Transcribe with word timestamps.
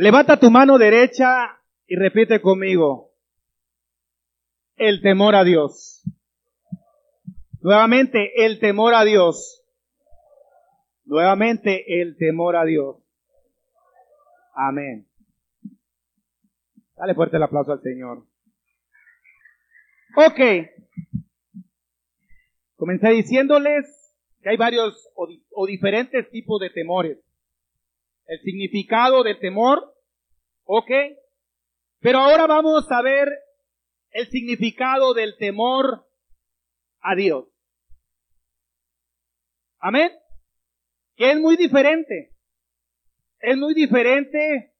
Levanta 0.00 0.40
tu 0.40 0.50
mano 0.50 0.78
derecha 0.78 1.60
y 1.86 1.94
repite 1.94 2.40
conmigo. 2.40 3.12
El 4.76 5.02
temor 5.02 5.34
a 5.34 5.44
Dios. 5.44 6.02
Nuevamente, 7.60 8.46
el 8.46 8.60
temor 8.60 8.94
a 8.94 9.04
Dios. 9.04 9.62
Nuevamente, 11.04 12.00
el 12.00 12.16
temor 12.16 12.56
a 12.56 12.64
Dios. 12.64 12.96
Amén. 14.54 15.06
Dale 16.96 17.14
fuerte 17.14 17.36
el 17.36 17.42
aplauso 17.42 17.72
al 17.72 17.82
Señor. 17.82 18.24
Ok. 20.16 20.40
Comencé 22.76 23.10
diciéndoles 23.10 24.16
que 24.40 24.48
hay 24.48 24.56
varios 24.56 25.10
o, 25.14 25.28
o 25.50 25.66
diferentes 25.66 26.30
tipos 26.30 26.58
de 26.58 26.70
temores 26.70 27.18
el 28.30 28.40
significado 28.42 29.24
del 29.24 29.40
temor, 29.40 29.92
¿ok? 30.62 30.88
Pero 31.98 32.18
ahora 32.18 32.46
vamos 32.46 32.86
a 32.88 33.02
ver 33.02 33.28
el 34.10 34.28
significado 34.28 35.14
del 35.14 35.36
temor 35.36 36.06
a 37.00 37.16
Dios. 37.16 37.48
Amén. 39.80 40.12
Que 41.16 41.32
es 41.32 41.40
muy 41.40 41.56
diferente. 41.56 42.32
Es 43.40 43.56
muy 43.56 43.74
diferente 43.74 44.74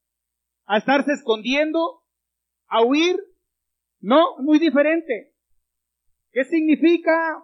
a 0.67 0.79
estarse 0.79 1.13
escondiendo, 1.13 2.05
a 2.69 2.85
huir. 2.85 3.17
No, 3.99 4.37
muy 4.39 4.61
diferente. 4.61 5.35
¿Qué 6.31 6.45
significa 6.45 7.43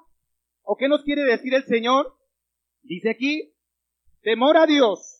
o 0.62 0.76
qué 0.76 0.86
nos 0.86 1.02
quiere 1.02 1.24
decir 1.24 1.52
el 1.52 1.64
Señor? 1.64 2.16
Dice 2.82 3.10
aquí, 3.10 3.56
temor 4.22 4.56
a 4.56 4.66
Dios 4.66 5.15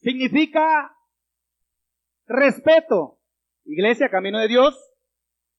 significa 0.00 0.96
respeto. 2.26 3.18
Iglesia, 3.64 4.08
camino 4.10 4.38
de 4.38 4.48
Dios, 4.48 4.74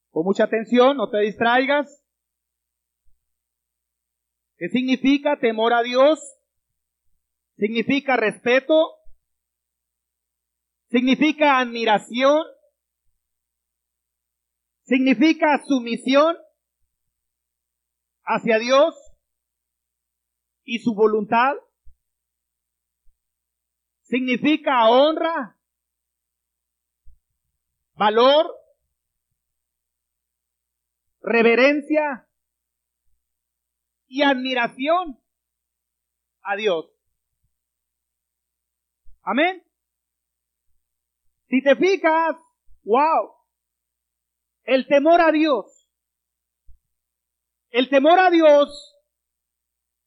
con 0.10 0.26
mucha 0.26 0.46
atención, 0.46 0.98
no 0.98 1.10
te 1.10 1.20
distraigas. 1.20 2.04
¿Qué 4.58 4.70
significa 4.70 5.40
temor 5.40 5.74
a 5.74 5.82
Dios? 5.82 6.20
Significa 7.58 8.18
respeto. 8.18 8.74
Significa 10.90 11.60
admiración. 11.60 12.44
Significa 14.84 15.62
sumisión 15.66 16.36
hacia 18.24 18.60
Dios 18.60 18.96
y 20.64 20.80
su 20.80 20.94
voluntad 20.94 21.54
significa 24.12 24.90
honra, 24.90 25.58
valor, 27.94 28.54
reverencia 31.22 32.28
y 34.08 34.22
admiración 34.22 35.18
a 36.42 36.58
Dios. 36.58 36.92
Amén. 39.24 39.64
Si 41.48 41.64
te 41.64 41.78
fijas, 41.78 42.36
wow, 42.84 43.34
el 44.64 44.88
temor 44.88 45.22
a 45.22 45.32
Dios, 45.32 45.90
el 47.70 47.88
temor 47.88 48.20
a 48.20 48.30
Dios, 48.30 48.94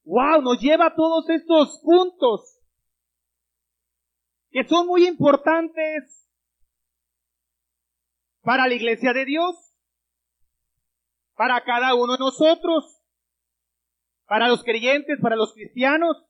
wow, 0.04 0.42
nos 0.42 0.60
lleva 0.60 0.88
a 0.88 0.94
todos 0.94 1.30
estos 1.30 1.80
puntos 1.82 2.60
que 4.54 4.62
son 4.68 4.86
muy 4.86 5.04
importantes 5.08 6.30
para 8.42 8.68
la 8.68 8.74
iglesia 8.74 9.12
de 9.12 9.24
Dios, 9.24 9.56
para 11.34 11.64
cada 11.64 11.96
uno 11.96 12.12
de 12.12 12.20
nosotros, 12.20 13.02
para 14.26 14.46
los 14.46 14.62
creyentes, 14.62 15.18
para 15.20 15.34
los 15.34 15.52
cristianos. 15.54 16.24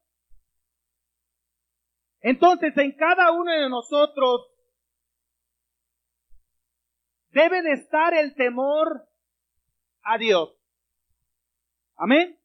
Entonces, 2.20 2.74
en 2.78 2.96
cada 2.96 3.30
uno 3.30 3.52
de 3.52 3.68
nosotros 3.68 4.46
debe 7.28 7.60
de 7.60 7.72
estar 7.72 8.14
el 8.14 8.34
temor 8.36 9.06
a 10.00 10.16
Dios. 10.16 10.56
Amén. 11.96 12.40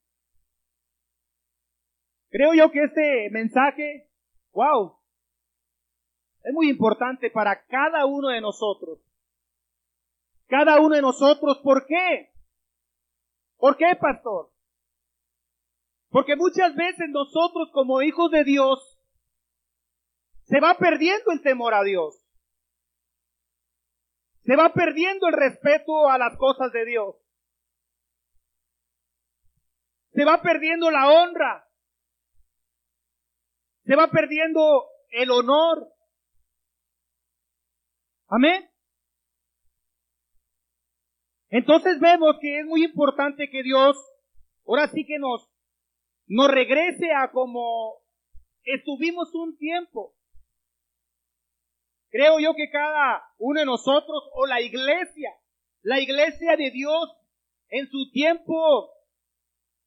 Creo 2.31 2.53
yo 2.53 2.69
que 2.69 2.83
este 2.83 3.29
mensaje, 3.31 4.11
wow, 4.51 4.98
es 6.43 6.53
muy 6.53 6.69
importante 6.69 7.29
para 7.31 7.65
cada 7.65 8.05
uno 8.05 8.29
de 8.29 8.41
nosotros. 8.41 8.99
Cada 10.47 10.79
uno 10.79 10.95
de 10.95 11.01
nosotros, 11.01 11.59
¿por 11.63 11.85
qué? 11.85 12.31
¿Por 13.57 13.77
qué, 13.77 13.95
pastor? 13.99 14.49
Porque 16.09 16.35
muchas 16.35 16.75
veces 16.75 17.07
nosotros 17.09 17.69
como 17.71 18.01
hijos 18.01 18.31
de 18.31 18.43
Dios 18.43 18.99
se 20.43 20.59
va 20.59 20.75
perdiendo 20.77 21.31
el 21.31 21.41
temor 21.41 21.75
a 21.75 21.83
Dios. 21.83 22.25
Se 24.43 24.55
va 24.55 24.73
perdiendo 24.73 25.27
el 25.27 25.33
respeto 25.33 26.09
a 26.09 26.17
las 26.17 26.35
cosas 26.37 26.71
de 26.71 26.85
Dios. 26.85 27.15
Se 30.13 30.25
va 30.25 30.41
perdiendo 30.41 30.89
la 30.89 31.07
honra. 31.07 31.67
Se 33.83 33.95
va 33.95 34.07
perdiendo 34.07 34.87
el 35.09 35.29
honor. 35.29 35.87
Amén. 38.29 38.69
Entonces 41.49 41.99
vemos 41.99 42.35
que 42.39 42.59
es 42.59 42.65
muy 42.65 42.83
importante 42.85 43.49
que 43.49 43.63
Dios 43.63 43.97
ahora 44.67 44.87
sí 44.87 45.03
que 45.05 45.17
nos, 45.17 45.49
nos 46.27 46.49
regrese 46.51 47.11
a 47.11 47.31
como 47.31 48.03
estuvimos 48.63 49.33
un 49.33 49.57
tiempo. 49.57 50.13
Creo 52.11 52.39
yo 52.39 52.53
que 52.55 52.69
cada 52.71 53.23
uno 53.39 53.59
de 53.59 53.65
nosotros 53.65 54.29
o 54.33 54.45
la 54.45 54.61
iglesia, 54.61 55.31
la 55.81 55.99
iglesia 55.99 56.55
de 56.55 56.69
Dios 56.69 57.09
en 57.69 57.87
su 57.87 58.11
tiempo 58.11 58.91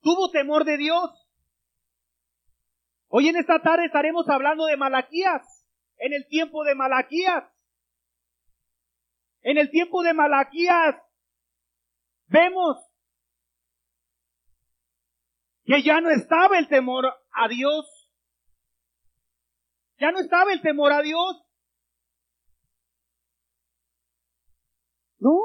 tuvo 0.01 0.31
temor 0.31 0.65
de 0.65 0.79
Dios. 0.79 1.11
Hoy 3.07 3.29
en 3.29 3.37
esta 3.37 3.61
tarde 3.61 3.87
estaremos 3.87 4.29
hablando 4.29 4.67
de 4.67 4.77
Malaquías, 4.77 5.65
en 5.99 6.13
el 6.13 6.27
tiempo 6.27 6.65
de 6.65 6.75
Malaquías. 6.75 7.52
En 9.43 9.59
el 9.59 9.71
tiempo 9.71 10.03
de 10.03 10.15
Malaquías 10.15 10.97
vemos 12.27 12.77
que 15.65 15.83
ya 15.83 16.01
no 16.01 16.11
estaba 16.11 16.59
el 16.59 16.69
temor 16.69 17.07
a 17.33 17.49
Dios. 17.49 17.87
Ya 19.99 20.11
no 20.11 20.19
estaba 20.19 20.53
el 20.53 20.61
temor 20.61 20.93
a 20.93 21.03
Dios. 21.03 21.45
¿No? 25.19 25.39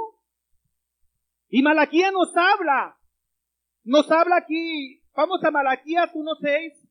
Y 1.50 1.62
Malaquías 1.62 2.12
nos 2.12 2.36
habla. 2.36 2.98
Nos 3.84 4.10
habla 4.12 4.38
aquí. 4.38 5.04
Vamos 5.14 5.44
a 5.44 5.52
Malaquías 5.52 6.12
1.6. 6.14 6.87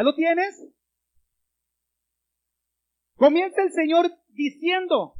¿Ya 0.00 0.04
lo 0.04 0.14
tienes? 0.14 0.66
Comienza 3.16 3.60
el 3.60 3.70
Señor 3.70 4.10
diciendo, 4.28 5.14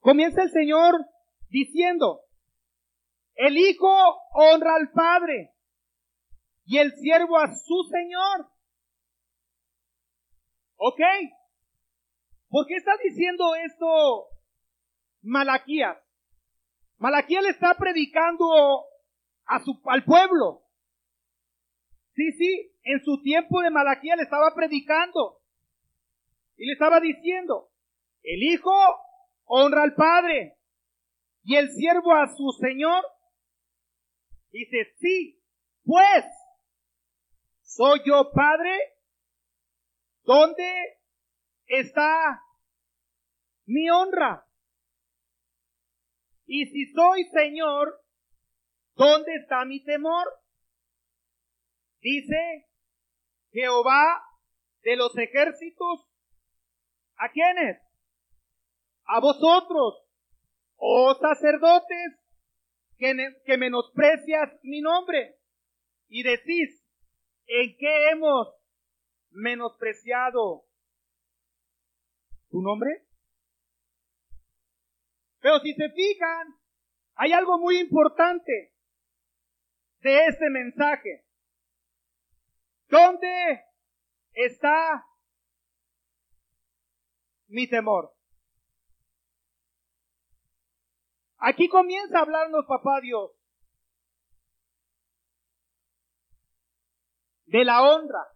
comienza 0.00 0.42
el 0.42 0.50
Señor 0.50 1.06
diciendo, 1.48 2.20
el 3.34 3.56
Hijo 3.56 3.88
honra 4.34 4.74
al 4.74 4.90
Padre 4.92 5.54
y 6.66 6.76
el 6.76 6.92
siervo 6.96 7.38
a 7.38 7.46
su 7.46 7.82
Señor. 7.90 8.50
¿Ok? 10.76 11.00
¿Por 12.50 12.66
qué 12.66 12.74
está 12.74 12.92
diciendo 13.02 13.54
esto 13.54 14.26
Malaquías? 15.22 15.96
Malaquías 16.98 17.42
le 17.42 17.48
está 17.52 17.72
predicando 17.72 18.84
a 19.46 19.64
su, 19.64 19.80
al 19.86 20.04
pueblo. 20.04 20.65
Sí, 22.16 22.32
sí, 22.32 22.72
en 22.82 23.04
su 23.04 23.20
tiempo 23.20 23.60
de 23.60 23.70
Malaquía 23.70 24.16
le 24.16 24.22
estaba 24.22 24.54
predicando 24.54 25.38
y 26.56 26.64
le 26.64 26.72
estaba 26.72 26.98
diciendo, 26.98 27.68
el 28.22 28.42
hijo 28.42 28.72
honra 29.44 29.82
al 29.82 29.94
padre 29.94 30.56
y 31.44 31.56
el 31.56 31.70
siervo 31.70 32.14
a 32.14 32.34
su 32.34 32.52
señor. 32.58 33.04
Dice, 34.50 34.94
sí, 34.98 35.42
pues, 35.84 36.24
soy 37.60 38.00
yo 38.06 38.30
padre, 38.32 38.78
¿dónde 40.22 40.98
está 41.66 42.42
mi 43.66 43.90
honra? 43.90 44.46
Y 46.46 46.64
si 46.66 46.86
soy 46.94 47.24
Señor, 47.24 48.00
¿dónde 48.94 49.34
está 49.34 49.66
mi 49.66 49.84
temor? 49.84 50.26
Dice 52.00 52.66
Jehová 53.52 54.22
de 54.82 54.96
los 54.96 55.16
ejércitos. 55.18 56.06
¿A 57.16 57.30
quiénes? 57.30 57.78
A 59.06 59.20
vosotros, 59.20 60.04
oh 60.76 61.14
sacerdotes, 61.14 62.18
que, 62.98 63.14
que 63.44 63.58
menosprecias 63.58 64.58
mi 64.62 64.80
nombre 64.80 65.36
y 66.08 66.22
decís, 66.22 66.84
¿en 67.46 67.76
qué 67.78 68.10
hemos 68.10 68.48
menospreciado 69.30 70.64
tu 72.48 72.60
nombre? 72.62 73.06
Pero 75.40 75.60
si 75.60 75.72
se 75.74 75.90
fijan, 75.90 76.58
hay 77.14 77.32
algo 77.32 77.58
muy 77.58 77.78
importante 77.78 78.74
de 80.00 80.26
este 80.26 80.50
mensaje. 80.50 81.25
¿Dónde 82.88 83.64
está 84.32 85.06
mi 87.48 87.68
temor? 87.68 88.12
Aquí 91.38 91.68
comienza 91.68 92.18
a 92.18 92.22
hablarnos 92.22 92.64
papá 92.66 93.00
Dios 93.00 93.30
de 97.46 97.64
la 97.64 97.82
honra. 97.82 98.26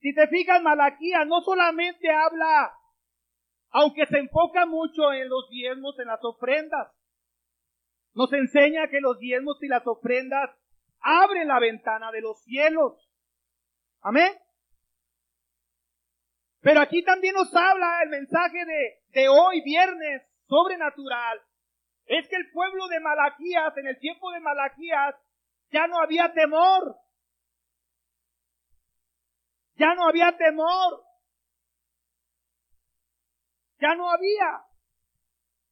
Si 0.00 0.14
te 0.14 0.26
fijas, 0.28 0.62
Malaquía 0.62 1.24
no 1.24 1.40
solamente 1.40 2.10
habla, 2.10 2.72
aunque 3.70 4.06
se 4.06 4.18
enfoca 4.18 4.66
mucho 4.66 5.12
en 5.12 5.28
los 5.28 5.48
diezmos, 5.50 5.98
en 5.98 6.06
las 6.06 6.22
ofrendas, 6.22 6.92
nos 8.14 8.32
enseña 8.32 8.88
que 8.88 9.00
los 9.00 9.18
diezmos 9.18 9.62
y 9.62 9.68
las 9.68 9.86
ofrendas 9.86 10.50
abren 11.00 11.48
la 11.48 11.60
ventana 11.60 12.10
de 12.12 12.20
los 12.20 12.42
cielos. 12.42 13.05
Amén. 14.06 14.32
Pero 16.60 16.80
aquí 16.80 17.02
también 17.02 17.34
nos 17.34 17.52
habla 17.52 18.02
el 18.04 18.10
mensaje 18.10 18.64
de, 18.64 19.02
de 19.08 19.28
hoy, 19.28 19.62
viernes, 19.62 20.22
sobrenatural, 20.46 21.42
es 22.04 22.28
que 22.28 22.36
el 22.36 22.48
pueblo 22.52 22.86
de 22.86 23.00
Malaquías, 23.00 23.76
en 23.76 23.88
el 23.88 23.98
tiempo 23.98 24.30
de 24.30 24.38
Malaquías, 24.38 25.16
ya 25.72 25.88
no 25.88 25.98
había 25.98 26.32
temor. 26.32 26.96
Ya 29.74 29.92
no 29.96 30.06
había 30.06 30.36
temor. 30.36 31.02
Ya 33.80 33.96
no 33.96 34.08
había. 34.08 34.62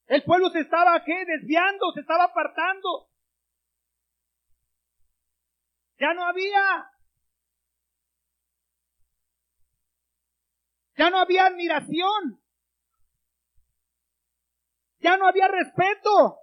El 0.08 0.24
pueblo 0.24 0.50
se 0.50 0.58
estaba, 0.58 1.04
¿qué? 1.04 1.24
Desviando, 1.24 1.92
se 1.92 2.00
estaba 2.00 2.24
apartando. 2.24 3.08
Ya 6.00 6.12
no 6.14 6.26
había. 6.26 6.90
Ya 10.96 11.10
no 11.10 11.18
había 11.18 11.46
admiración. 11.46 12.40
Ya 15.00 15.16
no 15.16 15.26
había 15.26 15.48
respeto. 15.48 16.38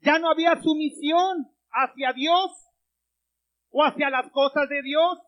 Ya 0.00 0.18
no 0.18 0.30
había 0.30 0.60
sumisión 0.62 1.50
hacia 1.70 2.12
Dios 2.12 2.52
o 3.70 3.84
hacia 3.84 4.10
las 4.10 4.30
cosas 4.30 4.68
de 4.68 4.82
Dios. 4.82 5.18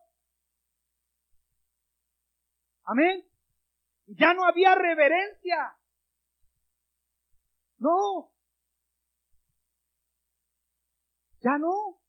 Amén. 2.83 3.23
Ya 4.05 4.33
no 4.33 4.45
había 4.45 4.73
reverencia. 4.75 5.77
No. 7.79 8.31
Ya 11.41 11.57
no. 11.57 11.99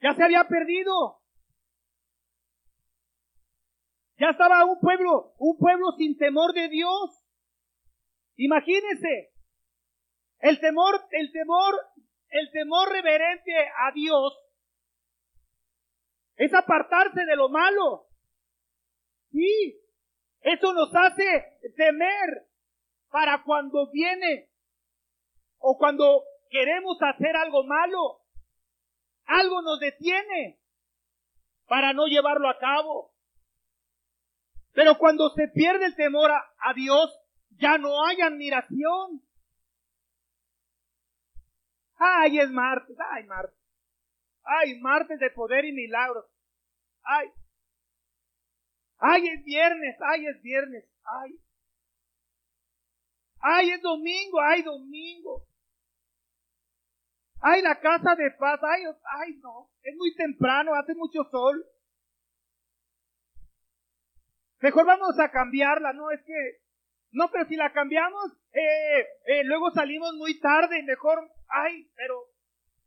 Ya 0.00 0.14
se 0.14 0.24
había 0.24 0.44
perdido. 0.48 1.19
Ya 4.20 4.28
estaba 4.32 4.66
un 4.66 4.78
pueblo, 4.78 5.32
un 5.38 5.56
pueblo 5.56 5.92
sin 5.96 6.18
temor 6.18 6.52
de 6.52 6.68
Dios. 6.68 7.24
Imagínense, 8.36 9.32
el 10.40 10.60
temor, 10.60 11.00
el 11.12 11.32
temor, 11.32 11.74
el 12.28 12.50
temor 12.52 12.92
reverente 12.92 13.52
a 13.56 13.92
Dios 13.94 14.38
es 16.36 16.52
apartarse 16.52 17.24
de 17.24 17.34
lo 17.34 17.48
malo. 17.48 18.08
Sí, 19.32 19.80
eso 20.40 20.74
nos 20.74 20.94
hace 20.94 21.58
temer 21.74 22.46
para 23.08 23.42
cuando 23.42 23.90
viene 23.90 24.50
o 25.58 25.78
cuando 25.78 26.24
queremos 26.50 26.98
hacer 27.00 27.36
algo 27.36 27.64
malo. 27.64 28.20
Algo 29.24 29.62
nos 29.62 29.80
detiene 29.80 30.60
para 31.66 31.94
no 31.94 32.04
llevarlo 32.06 32.50
a 32.50 32.58
cabo. 32.58 33.14
Pero 34.72 34.96
cuando 34.98 35.30
se 35.30 35.48
pierde 35.48 35.86
el 35.86 35.96
temor 35.96 36.30
a, 36.30 36.44
a 36.60 36.74
Dios, 36.74 37.10
ya 37.60 37.78
no 37.78 38.04
hay 38.04 38.20
admiración. 38.20 39.22
Ay, 41.96 42.38
es 42.38 42.50
martes, 42.50 42.96
ay, 43.12 43.24
martes. 43.24 43.58
Ay, 44.42 44.80
martes 44.80 45.18
de 45.18 45.30
poder 45.30 45.64
y 45.64 45.72
milagros. 45.72 46.24
Ay. 47.02 47.28
Ay, 48.98 49.28
es 49.28 49.44
viernes, 49.44 49.96
ay, 50.00 50.26
es 50.26 50.42
viernes, 50.42 50.84
ay. 51.04 51.40
Ay, 53.40 53.70
es 53.70 53.82
domingo, 53.82 54.40
ay, 54.40 54.62
domingo. 54.62 55.46
Ay, 57.42 57.62
la 57.62 57.80
casa 57.80 58.14
de 58.14 58.30
paz, 58.32 58.60
ay, 58.62 58.82
ay, 59.22 59.36
no, 59.42 59.70
es 59.82 59.96
muy 59.96 60.14
temprano, 60.14 60.74
hace 60.74 60.94
mucho 60.94 61.24
sol. 61.30 61.64
Mejor 64.60 64.86
vamos 64.86 65.18
a 65.18 65.30
cambiarla, 65.30 65.92
no, 65.92 66.10
es 66.10 66.22
que 66.22 66.60
no, 67.12 67.30
pero 67.30 67.46
si 67.46 67.56
la 67.56 67.72
cambiamos, 67.72 68.32
eh, 68.52 69.00
eh, 69.26 69.44
luego 69.44 69.70
salimos 69.70 70.14
muy 70.14 70.38
tarde, 70.38 70.82
mejor, 70.82 71.28
ay, 71.48 71.90
pero, 71.96 72.28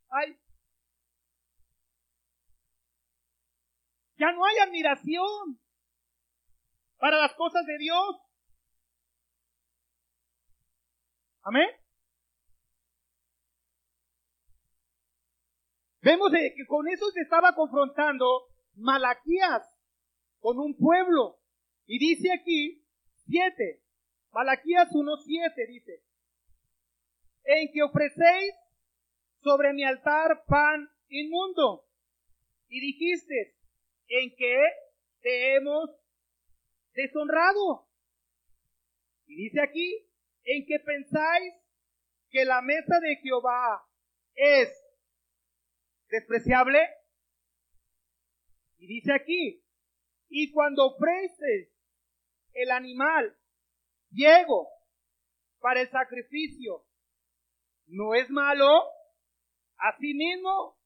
ay. 0.10 0.38
Ya 4.18 4.31
no 4.31 4.46
hay 4.46 4.58
admiración 4.60 5.60
para 6.98 7.18
las 7.18 7.34
cosas 7.34 7.66
de 7.66 7.78
Dios. 7.78 8.18
Amén. 11.42 11.69
Vemos 16.02 16.33
eh, 16.33 16.54
que 16.56 16.66
con 16.66 16.88
eso 16.88 17.09
se 17.12 17.21
estaba 17.21 17.54
confrontando 17.56 18.47
Malaquías 18.76 19.69
con 20.40 20.59
un 20.59 20.78
pueblo. 20.78 21.43
Y 21.85 21.99
dice 21.99 22.31
aquí, 22.33 22.83
siete, 23.25 23.81
Malaquías 24.31 24.90
1.7 24.92 25.68
dice, 25.68 26.04
en 27.44 27.71
que 27.71 27.83
ofrecéis 27.83 28.56
sobre 29.42 29.73
mi 29.73 29.83
altar 29.83 30.45
pan 30.47 30.90
inmundo. 31.09 31.85
Y 32.69 32.80
dijiste, 32.80 33.56
en 34.07 34.35
que 34.35 34.57
te 35.21 35.56
hemos 35.56 35.90
deshonrado. 36.94 37.87
Y 39.28 39.35
dice 39.35 39.61
aquí, 39.61 40.07
en 40.45 40.66
que 40.66 40.80
pensáis 40.80 41.54
que 42.30 42.45
la 42.45 42.61
mesa 42.61 42.99
de 42.99 43.16
Jehová 43.18 43.85
es 44.35 44.69
despreciable. 46.09 46.80
Y 48.78 48.87
dice 48.87 49.13
aquí, 49.13 49.63
y 50.30 50.52
cuando 50.52 50.87
ofreces 50.87 51.72
el 52.54 52.72
animal 52.72 53.38
Diego, 54.14 54.69
para 55.60 55.81
el 55.81 55.90
sacrificio, 55.90 56.86
¿no 57.88 58.14
es 58.14 58.30
malo? 58.30 58.69
Asimismo, 59.78 60.78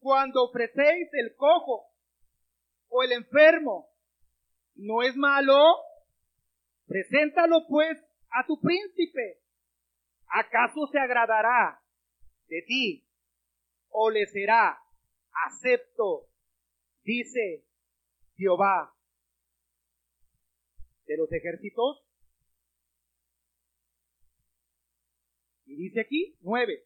cuando 0.00 0.44
ofrecéis 0.44 1.08
el 1.12 1.36
cojo 1.36 1.92
o 2.88 3.02
el 3.04 3.12
enfermo, 3.12 3.88
¿no 4.74 5.02
es 5.02 5.16
malo? 5.16 5.62
Preséntalo 6.86 7.66
pues 7.68 7.96
a 8.30 8.44
tu 8.46 8.60
príncipe. 8.60 9.40
¿Acaso 10.28 10.88
se 10.90 10.98
agradará 10.98 11.80
de 12.48 12.62
ti 12.66 13.08
o 13.90 14.10
le 14.10 14.26
será 14.26 14.76
acepto? 15.46 16.28
Dice 17.04 17.64
Jehová 18.36 18.95
de 21.06 21.16
los 21.16 21.32
ejércitos. 21.32 22.04
Y 25.64 25.76
dice 25.76 26.00
aquí, 26.00 26.36
nueve. 26.40 26.84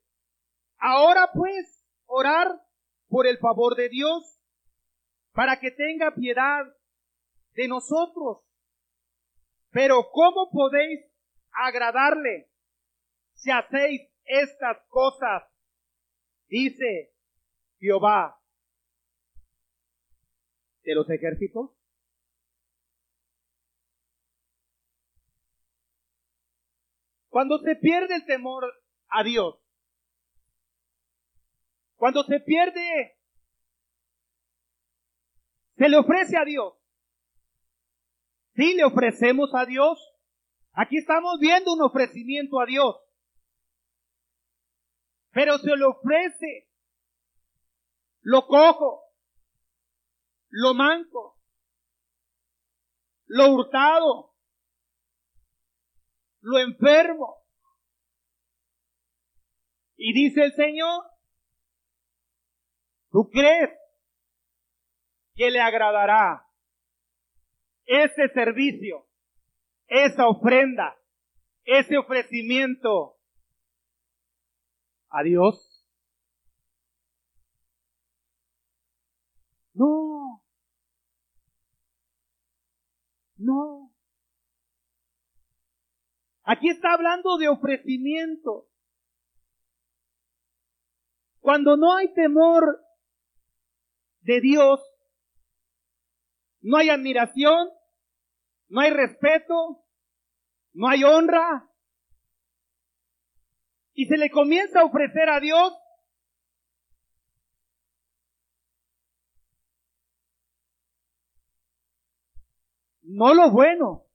Ahora 0.79 1.31
pues, 1.35 1.87
orar 2.07 2.49
por 3.09 3.27
el 3.27 3.39
favor 3.39 3.77
de 3.77 3.89
Dios, 3.89 4.41
para 5.33 5.59
que 5.59 5.71
tenga 5.71 6.15
piedad 6.15 6.65
de 7.55 7.69
nosotros. 7.69 8.39
Pero 9.71 10.11
¿cómo 10.11 10.51
podéis 10.51 11.01
agradarle 11.53 12.49
si 13.35 13.51
hacéis 13.51 14.03
estas 14.25 14.79
cosas, 14.89 15.45
dice 16.49 17.13
Jehová 17.79 18.39
de 20.83 20.95
los 20.95 21.09
ejércitos? 21.11 21.80
Cuando 27.41 27.59
se 27.61 27.75
pierde 27.75 28.17
el 28.17 28.27
temor 28.27 28.71
a 29.09 29.25
Dios, 29.25 29.55
cuando 31.97 32.23
se 32.25 32.39
pierde, 32.41 33.19
se 35.75 35.89
le 35.89 35.97
ofrece 35.97 36.37
a 36.37 36.45
Dios. 36.45 36.75
Sí, 38.57 38.75
le 38.75 38.85
ofrecemos 38.85 39.55
a 39.55 39.65
Dios. 39.65 39.99
Aquí 40.73 40.99
estamos 40.99 41.39
viendo 41.41 41.73
un 41.73 41.81
ofrecimiento 41.81 42.61
a 42.61 42.67
Dios. 42.67 42.97
Pero 45.31 45.57
se 45.57 45.75
le 45.75 45.85
ofrece 45.87 46.69
lo 48.21 48.47
cojo, 48.47 49.01
lo 50.51 50.75
manco, 50.75 51.41
lo 53.29 53.51
hurtado, 53.51 54.30
lo 56.41 56.59
enfermo. 56.59 57.37
Y 59.97 60.13
dice 60.15 60.45
el 60.45 60.55
Señor, 60.55 61.05
¿tú 63.11 63.29
crees 63.31 63.71
que 65.35 65.51
le 65.51 65.61
agradará 65.61 66.47
ese 67.85 68.29
servicio, 68.33 69.07
esa 69.89 70.27
ofrenda, 70.27 70.97
ese 71.65 71.99
ofrecimiento 71.99 73.19
a 75.11 75.23
Dios? 75.23 75.87
No. 79.75 80.43
No. 83.37 83.90
Aquí 86.53 86.69
está 86.69 86.95
hablando 86.95 87.39
de 87.39 87.49
ofrecimiento. 87.49 88.67
Cuando 91.39 91.77
no 91.77 91.95
hay 91.95 92.13
temor 92.13 92.85
de 94.23 94.41
Dios, 94.41 94.81
no 96.61 96.79
hay 96.79 96.91
admiración, 96.91 97.69
no 98.67 98.81
hay 98.81 98.91
respeto, 98.91 99.85
no 100.73 100.89
hay 100.89 101.05
honra. 101.05 101.71
Y 103.93 104.07
se 104.07 104.17
le 104.17 104.29
comienza 104.29 104.81
a 104.81 104.87
ofrecer 104.87 105.29
a 105.29 105.39
Dios 105.39 105.73
no 113.03 113.35
lo 113.35 113.53
bueno. 113.53 114.10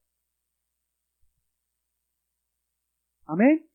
Amén. 3.26 3.68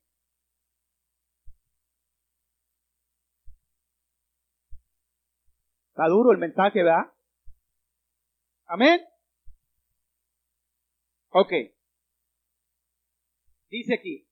Está 5.90 6.08
duro 6.08 6.32
el 6.32 6.38
mensaje, 6.38 6.84
¿verdad? 6.84 7.12
Amén. 8.66 9.02
Ok. 11.30 11.52
Dice 13.70 13.94
aquí. 13.94 14.28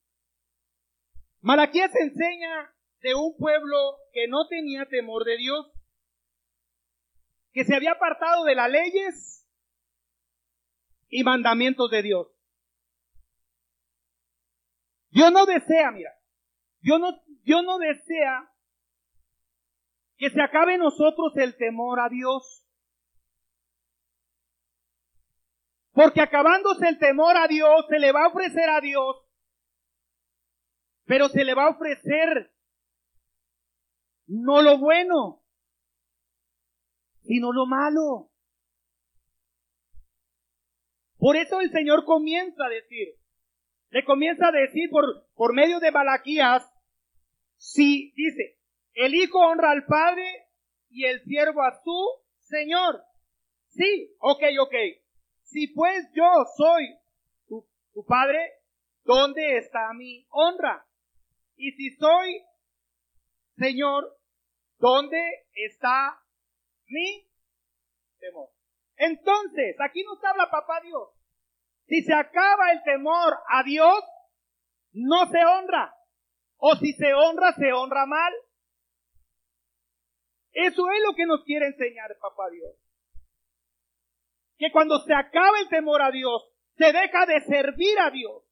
Malaquías 1.42 1.92
enseña 1.96 2.74
de 3.02 3.16
un 3.16 3.36
pueblo 3.38 3.78
que 4.14 4.28
no 4.28 4.48
tenía 4.48 4.86
temor 4.86 5.26
de 5.26 5.38
Dios, 5.38 5.72
que 7.52 7.66
se 7.66 7.76
había 7.76 7.92
apartado 7.92 8.46
de 8.46 8.56
las 8.56 8.70
leyes 8.70 9.48
y 11.10 11.24
mandamientos 11.24 11.90
de 11.92 12.04
Dios. 12.04 12.39
Dios 15.10 15.32
no 15.32 15.46
desea, 15.46 15.92
mira, 15.92 16.12
Dios 16.82 17.00
no, 17.00 17.22
Dios 17.44 17.64
no 17.64 17.78
desea 17.78 18.52
que 20.18 20.30
se 20.30 20.42
acabe 20.42 20.76
en 20.76 20.82
nosotros 20.82 21.36
el 21.38 21.56
temor 21.58 22.00
a 22.00 22.10
Dios. 22.10 22.68
Porque 25.92 26.22
acabándose 26.22 26.88
el 26.88 27.00
temor 27.00 27.36
a 27.38 27.48
Dios, 27.48 27.86
se 27.90 28.00
le 28.00 28.12
va 28.12 28.26
a 28.26 28.28
ofrecer 28.28 28.70
a 28.70 28.80
Dios, 28.82 29.16
pero 31.06 31.28
se 31.30 31.44
le 31.44 31.56
va 31.56 31.66
a 31.66 31.70
ofrecer 31.70 32.54
no 34.28 34.62
lo 34.62 34.78
bueno, 34.78 35.44
sino 37.24 37.52
lo 37.52 37.66
malo. 37.66 38.32
Por 41.18 41.36
eso 41.36 41.60
el 41.60 41.72
Señor 41.72 42.06
comienza 42.06 42.66
a 42.66 42.70
decir, 42.70 43.19
le 43.90 44.04
comienza 44.06 44.48
a 44.48 44.52
decir 44.52 44.90
por, 44.90 45.28
por 45.34 45.54
medio 45.54 45.80
de 45.80 45.92
Balaquías, 45.92 46.64
si 47.58 48.12
dice, 48.16 48.60
el 48.94 49.16
Hijo 49.16 49.40
honra 49.40 49.72
al 49.72 49.86
Padre 49.86 50.48
y 50.90 51.06
el 51.06 51.22
siervo 51.24 51.62
a 51.62 51.80
su 51.84 52.08
Señor. 52.40 53.02
Sí, 53.68 54.16
ok, 54.20 54.44
ok. 54.62 54.76
Si 55.44 55.68
pues 55.68 56.08
yo 56.14 56.26
soy 56.56 56.96
tu, 57.48 57.68
tu 57.94 58.06
Padre, 58.06 58.40
¿dónde 59.04 59.58
está 59.58 59.92
mi 59.94 60.26
honra? 60.30 60.86
Y 61.56 61.72
si 61.72 61.90
soy 61.96 62.44
Señor, 63.58 64.18
¿dónde 64.78 65.20
está 65.54 66.22
mi 66.88 67.28
temor? 68.20 68.50
Entonces, 68.96 69.76
aquí 69.80 70.04
nos 70.04 70.24
habla 70.24 70.50
papá 70.50 70.80
Dios. 70.82 71.19
Si 71.90 72.04
se 72.04 72.14
acaba 72.14 72.72
el 72.72 72.84
temor 72.84 73.36
a 73.50 73.64
Dios, 73.64 74.04
no 74.92 75.26
se 75.26 75.44
honra. 75.44 75.92
O 76.58 76.76
si 76.76 76.94
se 76.94 77.14
honra, 77.16 77.52
se 77.54 77.74
honra 77.74 78.06
mal. 78.06 78.32
Eso 80.52 80.84
es 80.92 81.00
lo 81.08 81.16
que 81.16 81.26
nos 81.26 81.44
quiere 81.44 81.66
enseñar 81.66 82.16
papá 82.22 82.50
Dios. 82.52 82.76
Que 84.58 84.72
cuando 84.72 85.00
se 85.00 85.16
acaba 85.16 85.60
el 85.62 85.70
temor 85.70 86.04
a 86.04 86.12
Dios, 86.12 86.52
se 86.78 86.94
deja 86.94 87.26
de 87.26 87.42
servir 87.42 88.00
a 88.00 88.12
Dios, 88.12 88.44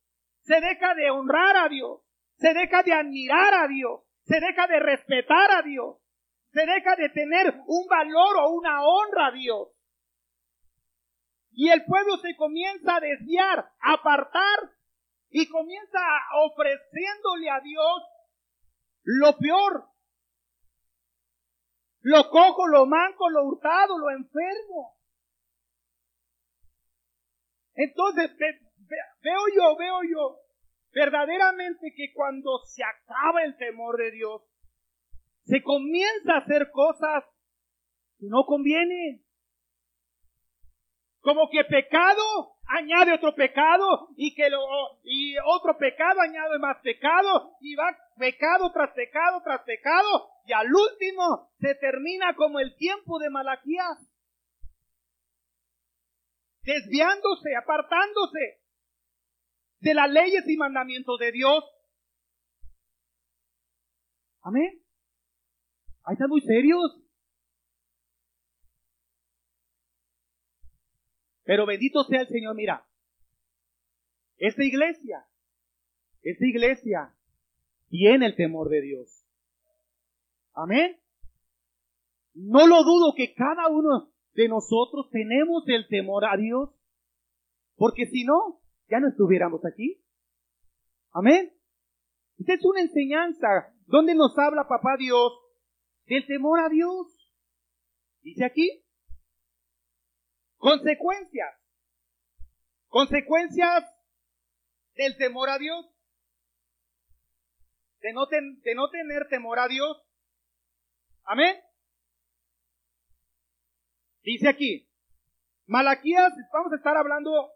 se 0.42 0.60
deja 0.60 0.96
de 0.96 1.12
honrar 1.12 1.58
a 1.58 1.70
Dios, 1.70 2.02
se 2.38 2.54
deja 2.54 2.82
de 2.82 2.94
admirar 2.94 3.54
a 3.54 3.68
Dios, 3.68 4.02
se 4.24 4.40
deja 4.40 4.68
de 4.68 4.80
respetar 4.80 5.52
a 5.52 5.62
Dios, 5.62 5.98
se 6.54 6.66
deja 6.66 6.96
de 6.96 7.10
tener 7.10 7.54
un 7.68 7.88
valor 7.88 8.38
o 8.38 8.50
una 8.52 8.84
honra 8.84 9.28
a 9.28 9.32
Dios. 9.32 9.77
Y 11.60 11.70
el 11.70 11.84
pueblo 11.86 12.18
se 12.18 12.36
comienza 12.36 12.98
a 12.98 13.00
desviar, 13.00 13.58
a 13.82 13.94
apartar 13.94 14.60
y 15.32 15.50
comienza 15.50 16.00
ofreciéndole 16.46 17.50
a 17.50 17.60
Dios 17.62 18.04
lo 19.02 19.36
peor. 19.40 19.90
Lo 22.02 22.30
cojo, 22.30 22.68
lo 22.68 22.86
manco, 22.86 23.28
lo 23.32 23.44
hurtado, 23.44 23.98
lo 23.98 24.12
enfermo. 24.12 25.00
Entonces, 27.74 28.30
veo 28.38 29.42
yo, 29.56 29.76
veo 29.78 30.02
yo, 30.04 30.40
verdaderamente 30.92 31.92
que 31.96 32.14
cuando 32.14 32.60
se 32.66 32.84
acaba 32.84 33.44
el 33.44 33.58
temor 33.58 33.98
de 33.98 34.12
Dios, 34.12 34.44
se 35.46 35.64
comienza 35.64 36.36
a 36.36 36.38
hacer 36.38 36.70
cosas 36.70 37.24
que 38.20 38.28
no 38.30 38.46
convienen. 38.46 39.27
Como 41.22 41.50
que 41.50 41.64
pecado 41.66 42.58
añade 42.68 43.14
otro 43.14 43.34
pecado 43.34 44.10
y 44.16 44.36
que 44.36 44.50
lo, 44.50 44.60
y 45.04 45.36
otro 45.46 45.78
pecado 45.78 46.22
añade 46.22 46.60
más 46.60 46.78
pecado 46.82 47.56
y 47.62 47.76
va 47.76 47.96
pecado 48.18 48.72
tras 48.72 48.92
pecado 48.94 49.42
tras 49.44 49.62
pecado 49.64 50.30
y 50.46 50.54
al 50.54 50.68
último 50.68 51.52
se 51.60 51.76
termina 51.76 52.36
como 52.36 52.60
el 52.60 52.76
tiempo 52.76 53.20
de 53.20 53.30
Malaquías. 53.30 53.98
Desviándose, 56.62 57.56
apartándose 57.56 58.62
de 59.80 59.94
las 59.94 60.10
leyes 60.10 60.44
y 60.48 60.58
mandamientos 60.58 61.18
de 61.20 61.32
Dios. 61.32 61.64
Amén. 64.42 64.82
Ahí 66.04 66.14
están 66.14 66.30
muy 66.30 66.42
serios. 66.42 67.07
Pero 71.48 71.66
bendito 71.66 72.04
sea 72.04 72.24
el 72.24 72.28
Señor, 72.28 72.56
mira, 72.56 72.86
esta 74.36 74.66
iglesia, 74.66 75.26
esta 76.22 76.46
iglesia 76.46 77.16
tiene 77.88 78.26
el 78.26 78.36
temor 78.36 78.68
de 78.68 78.82
Dios. 78.82 79.26
Amén. 80.54 81.00
No 82.34 82.68
lo 82.68 82.84
dudo 82.84 83.14
que 83.16 83.34
cada 83.34 83.70
uno 83.70 84.12
de 84.34 84.50
nosotros 84.50 85.10
tenemos 85.10 85.64
el 85.68 85.88
temor 85.88 86.26
a 86.26 86.36
Dios, 86.36 86.70
porque 87.78 88.08
si 88.08 88.26
no, 88.26 88.60
ya 88.90 89.00
no 89.00 89.08
estuviéramos 89.08 89.64
aquí. 89.64 90.04
Amén. 91.14 91.54
Esta 92.40 92.56
es 92.56 92.66
una 92.66 92.82
enseñanza 92.82 93.74
donde 93.86 94.16
nos 94.16 94.38
habla 94.38 94.68
papá 94.68 94.98
Dios 95.00 95.32
del 96.08 96.28
temor 96.28 96.60
a 96.60 96.68
Dios. 96.68 97.08
Dice 98.22 98.44
aquí, 98.44 98.84
consecuencias. 100.58 101.56
Consecuencias 102.88 103.84
del 104.96 105.18
temor 105.18 105.50
a 105.50 105.58
Dios. 105.58 105.86
De 108.00 108.14
no, 108.14 108.26
de 108.28 108.76
no 108.76 108.90
tener 108.90 109.28
temor 109.30 109.60
a 109.60 109.68
Dios. 109.68 109.98
Amén. 111.24 111.60
Dice 114.24 114.50
aquí, 114.50 114.90
Malaquías, 115.68 116.34
vamos 116.52 116.72
a 116.74 116.76
estar 116.76 116.96
hablando 116.98 117.52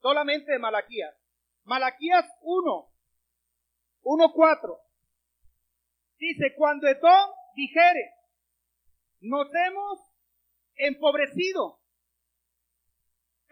solamente 0.00 0.52
de 0.52 0.58
Malaquías. 0.58 1.14
Malaquías 1.64 2.26
1, 2.42 2.92
1.4. 4.02 4.80
Dice, 6.18 6.54
cuando 6.56 6.88
Edom 6.88 7.30
dijere, 7.54 8.12
nos 9.20 9.48
hemos 9.66 9.98
empobrecido, 10.76 11.80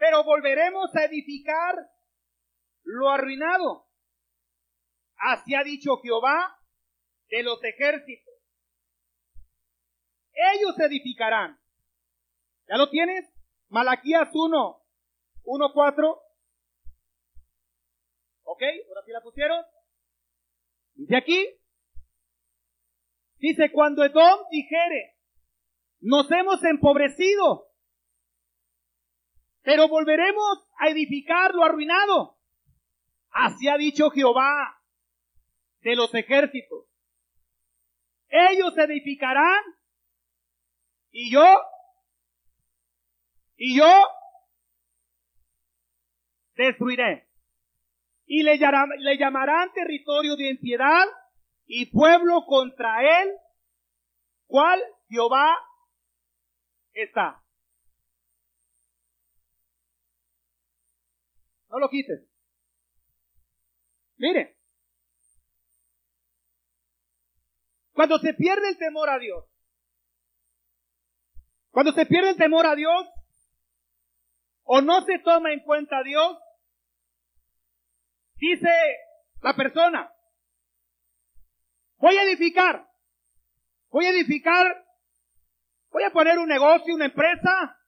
pero 0.03 0.21
volveremos 0.25 0.93
a 0.97 1.05
edificar 1.05 1.75
lo 2.83 3.09
arruinado. 3.09 3.87
Así 5.15 5.55
ha 5.55 5.63
dicho 5.63 5.95
Jehová 6.03 6.59
de 7.29 7.41
los 7.41 7.63
ejércitos. 7.63 8.33
Ellos 10.55 10.77
edificarán. 10.77 11.57
¿Ya 12.67 12.75
lo 12.75 12.89
tienes? 12.89 13.33
Malaquías 13.69 14.27
1, 14.33 14.85
1, 15.43 15.73
4. 15.73 16.21
¿Ok? 18.43 18.61
¿Ahora 18.89 19.01
sí 19.05 19.11
la 19.13 19.21
pusieron? 19.21 19.65
Dice 20.95 21.15
aquí. 21.15 21.47
Dice, 23.37 23.71
cuando 23.71 24.03
Edom 24.03 24.41
dijere, 24.51 25.15
nos 26.01 26.29
hemos 26.29 26.61
empobrecido, 26.65 27.72
pero 29.63 29.87
volveremos 29.87 30.67
a 30.77 30.89
edificar 30.89 31.53
lo 31.53 31.63
arruinado. 31.63 32.37
Así 33.31 33.67
ha 33.67 33.77
dicho 33.77 34.09
Jehová 34.11 34.79
de 35.81 35.95
los 35.95 36.13
ejércitos. 36.13 36.85
Ellos 38.29 38.77
edificarán 38.77 39.63
y 41.11 41.31
yo, 41.31 41.45
y 43.55 43.77
yo 43.77 43.87
destruiré 46.55 47.27
y 48.25 48.41
le, 48.41 48.57
llamarán, 48.57 49.71
territorio 49.73 50.35
de 50.35 50.49
impiedad 50.49 51.05
y 51.67 51.85
pueblo 51.85 52.45
contra 52.47 53.21
él, 53.21 53.31
cual 54.47 54.81
Jehová 55.07 55.55
está. 56.93 57.42
No 61.73 61.79
lo 61.79 61.89
quites. 61.89 62.25
Mire, 64.15 64.57
cuando 67.91 68.17
se 68.19 68.33
pierde 68.33 68.69
el 68.69 68.77
temor 68.77 69.09
a 69.09 69.19
Dios, 69.19 69.45
cuando 71.71 71.91
se 71.91 72.05
pierde 72.05 72.29
el 72.29 72.37
temor 72.37 72.65
a 72.65 72.75
Dios, 72.75 73.09
o 74.63 74.79
no 74.79 75.03
se 75.05 75.19
toma 75.19 75.51
en 75.51 75.59
cuenta 75.59 75.97
a 75.97 76.03
Dios, 76.03 76.37
Dice 78.43 78.69
la 79.41 79.55
persona, 79.55 80.13
voy 81.95 82.17
a 82.17 82.23
edificar, 82.23 82.89
voy 83.89 84.05
a 84.05 84.09
edificar, 84.09 84.85
voy 85.89 86.03
a 86.03 86.09
poner 86.09 86.37
un 86.37 86.49
negocio, 86.49 86.93
una 86.93 87.05
empresa. 87.05 87.79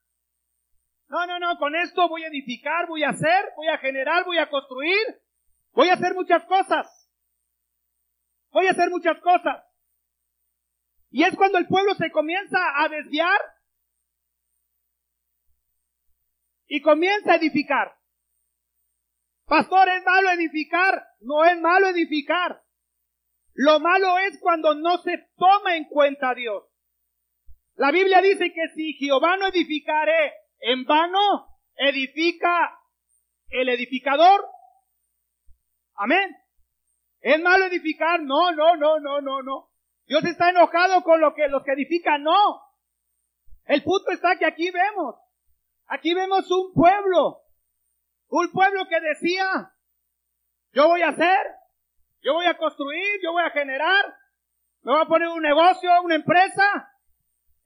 No, 1.07 1.25
no, 1.27 1.39
no, 1.39 1.57
con 1.57 1.75
esto 1.75 2.09
voy 2.09 2.23
a 2.23 2.27
edificar, 2.27 2.87
voy 2.87 3.03
a 3.03 3.09
hacer, 3.09 3.53
voy 3.55 3.67
a 3.67 3.77
generar, 3.77 4.25
voy 4.25 4.37
a 4.37 4.49
construir, 4.49 5.21
voy 5.71 5.89
a 5.89 5.93
hacer 5.93 6.13
muchas 6.13 6.43
cosas. 6.45 6.87
Voy 8.51 8.67
a 8.67 8.71
hacer 8.71 8.89
muchas 8.89 9.19
cosas. 9.19 9.63
Y 11.11 11.23
es 11.23 11.35
cuando 11.35 11.57
el 11.57 11.67
pueblo 11.67 11.93
se 11.95 12.11
comienza 12.11 12.57
a 12.75 12.89
desviar 12.89 13.39
y 16.67 16.81
comienza 16.81 17.33
a 17.33 17.35
edificar. 17.35 17.95
Pastor, 19.45 19.89
¿es 19.89 20.03
malo 20.03 20.31
edificar? 20.31 21.05
No 21.19 21.45
es 21.45 21.59
malo 21.59 21.87
edificar. 21.87 22.63
Lo 23.53 23.79
malo 23.79 24.17
es 24.19 24.39
cuando 24.39 24.73
no 24.73 24.97
se 24.97 25.29
toma 25.37 25.75
en 25.75 25.85
cuenta 25.85 26.31
a 26.31 26.35
Dios. 26.35 26.63
La 27.75 27.91
Biblia 27.91 28.21
dice 28.21 28.51
que 28.51 28.69
si 28.73 28.93
Jehová 28.93 29.37
no 29.37 29.47
edificare, 29.47 30.33
en 30.59 30.85
vano 30.85 31.59
edifica 31.75 32.79
el 33.49 33.69
edificador. 33.69 34.45
Amén. 35.95 36.35
¿Es 37.21 37.41
malo 37.41 37.65
edificar? 37.65 38.21
No, 38.21 38.51
no, 38.51 38.75
no, 38.75 38.99
no, 38.99 39.21
no, 39.21 39.41
no. 39.41 39.71
Dios 40.05 40.23
está 40.25 40.49
enojado 40.49 41.03
con 41.03 41.19
lo 41.19 41.33
que 41.33 41.47
los 41.47 41.63
que 41.63 41.71
edifican, 41.71 42.23
no. 42.23 42.61
El 43.65 43.83
punto 43.83 44.11
está 44.11 44.37
que 44.37 44.45
aquí 44.45 44.69
vemos, 44.69 45.15
aquí 45.87 46.13
vemos 46.13 46.49
un 46.51 46.71
pueblo 46.73 47.45
un 48.29 48.51
pueblo 48.51 48.87
que 48.87 48.99
decía, 48.99 49.71
yo 50.73 50.87
voy 50.87 51.01
a 51.01 51.09
hacer, 51.09 51.47
yo 52.21 52.33
voy 52.33 52.45
a 52.47 52.57
construir, 52.57 53.21
yo 53.23 53.31
voy 53.31 53.43
a 53.43 53.51
generar, 53.51 54.05
me 54.81 54.91
voy 54.91 55.01
a 55.01 55.07
poner 55.07 55.27
un 55.29 55.41
negocio, 55.41 55.89
una 56.03 56.15
empresa. 56.15 56.91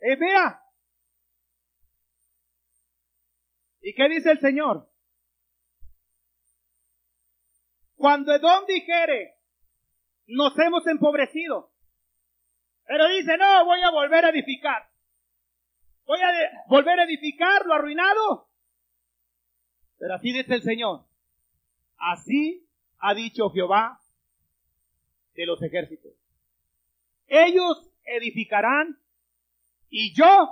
Y 0.01 0.15
mira, 0.17 0.58
¿y 3.81 3.93
qué 3.93 4.09
dice 4.09 4.31
el 4.31 4.39
Señor? 4.39 4.89
Cuando 7.95 8.33
Edom 8.33 8.65
dijere, 8.65 9.35
nos 10.27 10.57
hemos 10.59 10.87
empobrecido, 10.87 11.71
pero 12.85 13.07
dice, 13.09 13.37
no, 13.37 13.65
voy 13.65 13.81
a 13.81 13.91
volver 13.91 14.25
a 14.25 14.29
edificar. 14.29 14.89
Voy 16.05 16.19
a 16.21 16.31
volver 16.67 16.99
a 16.99 17.03
edificar 17.03 17.65
lo 17.65 17.73
arruinado 17.73 18.49
pero 19.99 20.15
así 20.15 20.31
dice 20.31 20.55
el 20.55 20.63
Señor. 20.63 21.05
Así 21.97 22.65
ha 22.99 23.13
dicho 23.13 23.49
Jehová 23.51 23.99
de 25.35 25.45
los 25.45 25.61
ejércitos. 25.61 26.13
Ellos 27.27 27.91
edificarán 28.05 28.97
y 29.89 30.13
yo. 30.15 30.49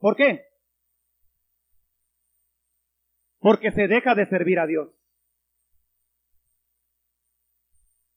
¿Por 0.00 0.16
qué? 0.16 0.46
Porque 3.38 3.70
se 3.70 3.86
deja 3.86 4.14
de 4.14 4.26
servir 4.26 4.58
a 4.58 4.66
Dios. 4.66 4.88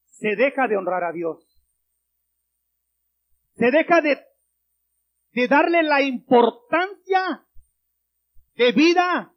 Se 0.06 0.36
deja 0.36 0.68
de 0.68 0.78
honrar 0.78 1.04
a 1.04 1.12
Dios. 1.12 1.46
Se 3.56 3.70
deja 3.70 4.02
de, 4.02 4.18
de 5.34 5.48
darle 5.48 5.84
la 5.84 6.02
importancia 6.02 7.46
de 8.56 8.72
vida 8.72 9.34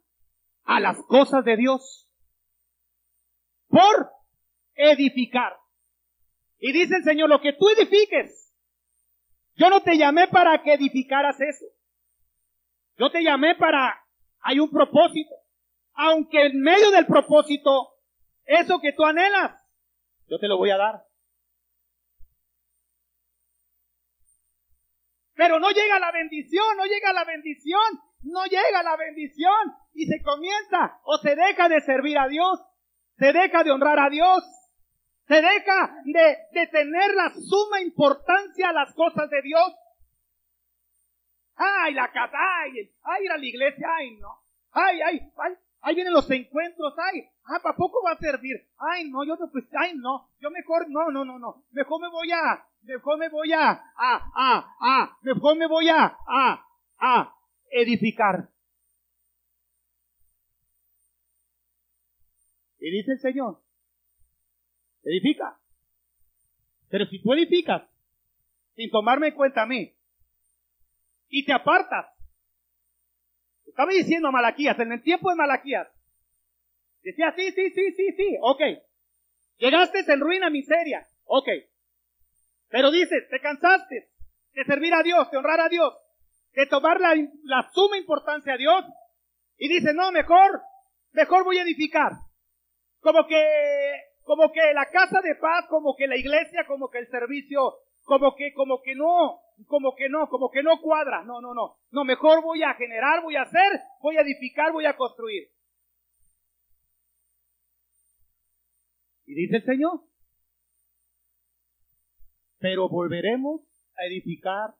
a 0.63 0.79
las 0.79 0.97
cosas 1.07 1.43
de 1.43 1.57
Dios 1.57 2.09
por 3.67 4.09
edificar. 4.75 5.57
Y 6.59 6.71
dice 6.71 6.95
el 6.95 7.03
Señor, 7.03 7.29
lo 7.29 7.41
que 7.41 7.53
tú 7.53 7.69
edifiques, 7.69 8.53
yo 9.55 9.69
no 9.69 9.83
te 9.83 9.97
llamé 9.97 10.27
para 10.29 10.63
que 10.63 10.73
edificaras 10.73 11.39
eso. 11.41 11.65
Yo 12.97 13.09
te 13.09 13.23
llamé 13.23 13.55
para, 13.55 14.03
hay 14.41 14.59
un 14.59 14.69
propósito. 14.69 15.33
Aunque 15.93 16.47
en 16.47 16.61
medio 16.61 16.91
del 16.91 17.05
propósito, 17.05 17.95
eso 18.45 18.79
que 18.79 18.93
tú 18.93 19.03
anhelas, 19.03 19.51
yo 20.27 20.37
te 20.39 20.47
lo 20.47 20.57
voy 20.57 20.69
a 20.69 20.77
dar. 20.77 21.03
Pero 25.33 25.59
no 25.59 25.69
llega 25.69 25.99
la 25.99 26.11
bendición, 26.11 26.77
no 26.77 26.85
llega 26.85 27.13
la 27.13 27.23
bendición 27.23 28.07
no 28.23 28.45
llega 28.45 28.83
la 28.83 28.95
bendición 28.97 29.75
y 29.93 30.05
se 30.05 30.21
comienza 30.21 30.99
o 31.03 31.17
se 31.17 31.35
deja 31.35 31.69
de 31.69 31.81
servir 31.81 32.17
a 32.17 32.27
Dios, 32.27 32.59
se 33.17 33.33
deja 33.33 33.63
de 33.63 33.71
honrar 33.71 33.99
a 33.99 34.09
Dios, 34.09 34.43
se 35.27 35.35
deja 35.41 35.95
de, 36.05 36.37
de 36.51 36.67
tener 36.67 37.13
la 37.13 37.31
suma 37.33 37.81
importancia 37.81 38.69
a 38.69 38.73
las 38.73 38.93
cosas 38.93 39.29
de 39.29 39.41
Dios. 39.41 39.73
Ay, 41.57 41.93
la 41.95 42.11
casa, 42.11 42.37
ay, 42.37 42.91
ay, 43.03 43.25
ir 43.25 43.31
a 43.31 43.37
la 43.37 43.45
iglesia, 43.45 43.87
ay, 43.97 44.17
no. 44.17 44.29
Ay, 44.71 45.01
ay, 45.01 45.19
ay, 45.37 45.53
ahí 45.81 45.95
vienen 45.95 46.13
los 46.13 46.29
encuentros, 46.29 46.93
ay, 46.99 47.23
ah, 47.45 47.59
¿para 47.63 47.75
poco 47.75 48.03
va 48.05 48.11
a 48.11 48.17
servir? 48.17 48.55
Ay, 48.77 49.09
no, 49.09 49.25
yo 49.25 49.35
no, 49.35 49.49
pues, 49.51 49.65
ay, 49.73 49.93
no, 49.95 50.29
yo 50.39 50.51
mejor, 50.51 50.85
no, 50.89 51.09
no, 51.09 51.25
no, 51.25 51.39
no, 51.39 51.63
mejor 51.71 51.99
me 51.99 52.09
voy 52.09 52.31
a, 52.31 52.63
mejor 52.83 53.17
me 53.17 53.29
voy 53.29 53.51
a, 53.53 53.71
a, 53.71 54.31
a, 54.35 54.75
a, 54.79 55.17
mejor 55.23 55.57
me 55.57 55.67
voy 55.67 55.89
a, 55.89 56.15
a, 56.27 56.63
a, 56.99 57.35
edificar. 57.71 58.49
Y 62.79 62.91
dice 62.91 63.13
el 63.13 63.19
Señor, 63.19 63.59
edifica. 65.03 65.59
Pero 66.89 67.05
si 67.07 67.21
tú 67.21 67.33
edificas 67.33 67.81
sin 68.75 68.91
tomarme 68.91 69.29
en 69.29 69.33
cuenta 69.33 69.63
a 69.63 69.65
mí 69.65 69.96
y 71.29 71.45
te 71.45 71.53
apartas, 71.53 72.05
estaba 73.65 73.91
diciendo 73.91 74.29
a 74.29 74.31
Malaquías, 74.31 74.79
en 74.79 74.91
el 74.91 75.01
tiempo 75.01 75.29
de 75.29 75.35
Malaquías, 75.35 75.87
decía, 77.03 77.33
sí, 77.35 77.51
sí, 77.51 77.69
sí, 77.71 77.91
sí, 77.95 78.11
sí, 78.15 78.37
ok, 78.41 78.61
llegaste 79.57 79.99
en 80.11 80.19
ruina, 80.19 80.49
miseria, 80.49 81.05
ok, 81.25 81.49
pero 82.69 82.91
dices, 82.91 83.27
te 83.29 83.39
cansaste 83.39 84.09
de 84.53 84.65
servir 84.65 84.93
a 84.93 85.03
Dios, 85.03 85.29
de 85.31 85.37
honrar 85.37 85.59
a 85.61 85.69
Dios, 85.69 85.93
de 86.53 86.65
tomar 86.65 86.99
la, 86.99 87.13
la 87.43 87.69
suma 87.71 87.97
importancia 87.97 88.53
a 88.53 88.57
Dios, 88.57 88.83
y 89.57 89.67
dices, 89.67 89.93
no, 89.93 90.11
mejor, 90.11 90.61
mejor 91.11 91.43
voy 91.43 91.57
a 91.57 91.63
edificar. 91.63 92.11
Como 92.99 93.25
que, 93.27 93.43
como 94.23 94.51
que 94.51 94.73
la 94.73 94.89
casa 94.89 95.21
de 95.21 95.35
paz, 95.35 95.65
como 95.69 95.95
que 95.95 96.07
la 96.07 96.17
iglesia, 96.17 96.65
como 96.67 96.89
que 96.89 96.99
el 96.99 97.07
servicio, 97.09 97.75
como 98.07 98.35
que, 98.37 98.53
como 98.53 98.81
que 98.81 98.95
no, 98.95 99.41
como 99.67 99.93
que 99.93 100.07
no, 100.07 100.29
como 100.29 100.49
que 100.49 100.63
no 100.63 100.79
cuadra. 100.79 101.25
No, 101.25 101.41
no, 101.41 101.53
no. 101.53 101.75
No, 101.91 102.05
mejor 102.05 102.41
voy 102.41 102.63
a 102.63 102.73
generar, 102.75 103.21
voy 103.21 103.35
a 103.35 103.41
hacer, 103.41 103.81
voy 104.01 104.15
a 104.15 104.21
edificar, 104.21 104.71
voy 104.71 104.85
a 104.85 104.95
construir. 104.95 105.51
Y 109.25 109.33
dice 109.33 109.57
el 109.57 109.65
Señor, 109.65 110.03
pero 112.59 112.87
volveremos 112.87 113.59
a 113.97 114.05
edificar. 114.05 114.73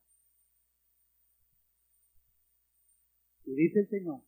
Y 3.44 3.56
dice 3.56 3.82
el 3.82 3.90
Señor. 3.90 4.22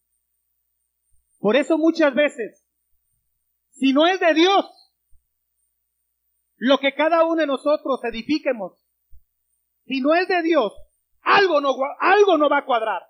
Por 1.40 1.56
eso 1.56 1.78
muchas 1.78 2.14
veces, 2.14 2.68
si 3.70 3.94
no 3.94 4.08
es 4.08 4.20
de 4.20 4.34
Dios, 4.34 4.66
lo 6.58 6.80
que 6.80 6.94
cada 6.94 7.24
uno 7.24 7.38
de 7.38 7.48
nosotros 7.48 8.04
edifiquemos, 8.04 8.79
si 9.90 10.02
no 10.02 10.14
es 10.14 10.28
de 10.28 10.44
Dios, 10.44 10.72
algo 11.24 11.60
no, 11.62 11.74
algo 12.00 12.38
no 12.38 12.48
va 12.48 12.60
a 12.60 12.66
cuadrar, 12.66 13.10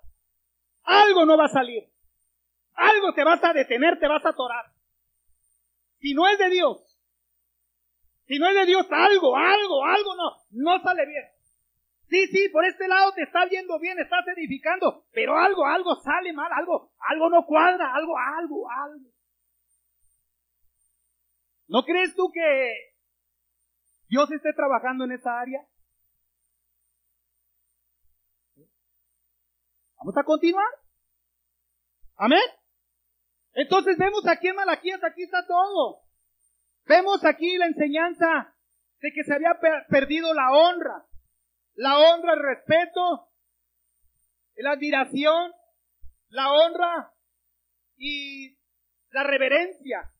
algo 0.82 1.26
no 1.26 1.36
va 1.36 1.44
a 1.44 1.48
salir, 1.48 1.84
algo 2.72 3.12
te 3.12 3.22
vas 3.22 3.44
a 3.44 3.52
detener, 3.52 4.00
te 4.00 4.08
vas 4.08 4.24
a 4.24 4.30
atorar. 4.30 4.64
Si 5.98 6.14
no 6.14 6.26
es 6.26 6.38
de 6.38 6.48
Dios, 6.48 6.78
si 8.24 8.38
no 8.38 8.48
es 8.48 8.54
de 8.54 8.64
Dios, 8.64 8.86
algo, 8.90 9.36
algo, 9.36 9.84
algo 9.84 10.16
no, 10.16 10.36
no 10.52 10.82
sale 10.82 11.04
bien. 11.04 11.24
Sí, 12.08 12.26
sí, 12.28 12.48
por 12.48 12.64
este 12.64 12.88
lado 12.88 13.12
te 13.12 13.24
está 13.24 13.44
viendo 13.44 13.78
bien, 13.78 13.98
estás 13.98 14.26
edificando, 14.28 15.04
pero 15.12 15.36
algo, 15.36 15.66
algo 15.66 15.96
sale 15.96 16.32
mal, 16.32 16.50
algo, 16.50 16.92
algo 16.98 17.28
no 17.28 17.44
cuadra, 17.44 17.94
algo, 17.94 18.14
algo, 18.16 18.70
algo. 18.70 19.10
¿No 21.68 21.82
crees 21.84 22.16
tú 22.16 22.32
que 22.32 22.72
Dios 24.08 24.30
esté 24.32 24.54
trabajando 24.54 25.04
en 25.04 25.12
esa 25.12 25.38
área? 25.38 25.60
Vamos 30.00 30.16
a 30.16 30.24
continuar. 30.24 30.66
Amén. 32.16 32.42
Entonces 33.52 33.98
vemos 33.98 34.26
aquí 34.26 34.48
en 34.48 34.56
Malaquías, 34.56 35.02
aquí 35.04 35.22
está 35.22 35.46
todo. 35.46 36.02
Vemos 36.86 37.24
aquí 37.24 37.58
la 37.58 37.66
enseñanza 37.66 38.56
de 39.00 39.12
que 39.12 39.24
se 39.24 39.34
había 39.34 39.58
perdido 39.88 40.32
la 40.32 40.52
honra. 40.52 41.06
La 41.74 41.98
honra, 41.98 42.34
el 42.34 42.42
respeto, 42.42 43.28
la 44.56 44.72
admiración, 44.72 45.52
la 46.28 46.52
honra 46.52 47.12
y 47.96 48.58
la 49.10 49.24
reverencia. 49.24 50.12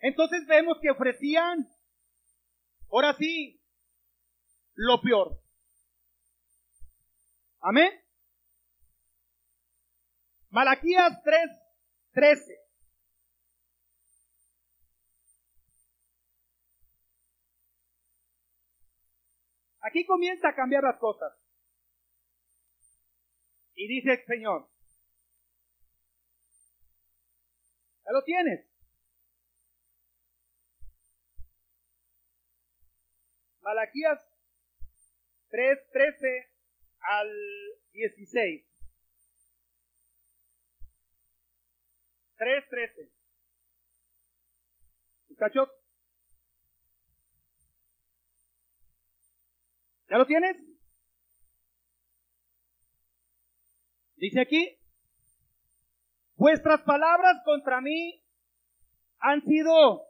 Entonces 0.00 0.46
vemos 0.46 0.78
que 0.80 0.90
ofrecían, 0.90 1.66
ahora 2.90 3.14
sí, 3.14 3.60
lo 4.74 5.00
peor. 5.00 5.40
Amén. 7.60 7.92
Malaquías 10.50 11.22
3, 11.24 11.40
13. 12.12 12.68
Aquí 19.80 20.04
comienza 20.06 20.48
a 20.48 20.54
cambiar 20.54 20.82
las 20.82 20.98
cosas. 20.98 21.32
Y 23.74 23.86
dice 23.86 24.12
el 24.12 24.24
Señor, 24.26 24.68
ya 28.04 28.12
lo 28.12 28.24
tienes. 28.24 28.66
Malaquías 33.60 34.26
3, 35.50 35.78
13 35.92 36.52
al 37.00 37.28
16. 37.92 38.67
3, 42.38 42.64
13. 42.70 43.12
Muchachos, 45.28 45.68
¿Ya 50.10 50.16
lo 50.16 50.26
tienes? 50.26 50.56
Dice 54.16 54.40
aquí, 54.40 54.78
vuestras 56.34 56.80
palabras 56.82 57.36
contra 57.44 57.80
mí 57.80 58.24
han 59.18 59.42
sido 59.42 60.06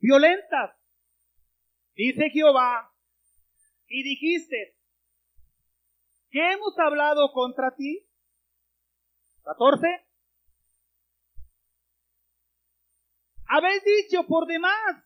violentas, 0.00 0.74
dice 1.94 2.30
Jehová, 2.30 2.90
y 3.86 4.02
dijiste, 4.02 4.76
¿qué 6.30 6.52
hemos 6.52 6.76
hablado 6.78 7.32
contra 7.32 7.74
ti? 7.76 8.08
14. 9.44 10.03
Habéis 13.56 13.84
dicho 13.84 14.26
por 14.26 14.46
demás, 14.46 15.04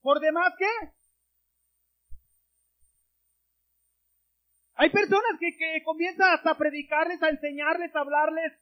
¿Por 0.00 0.20
demás 0.20 0.54
qué? 0.58 0.90
Hay 4.74 4.90
personas 4.90 5.38
que, 5.38 5.56
que 5.56 5.82
comienzan 5.84 6.32
hasta 6.32 6.50
a 6.52 6.58
predicarles, 6.58 7.22
a 7.22 7.28
enseñarles, 7.28 7.94
a 7.94 8.00
hablarles. 8.00 8.52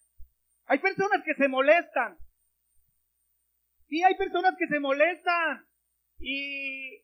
Hay 0.67 0.79
personas 0.79 1.23
que 1.25 1.35
se 1.35 1.49
molestan. 1.49 2.19
Sí, 3.89 4.03
hay 4.03 4.17
personas 4.17 4.57
que 4.59 4.67
se 4.67 4.81
molestan. 4.81 5.67
Y, 6.19 6.97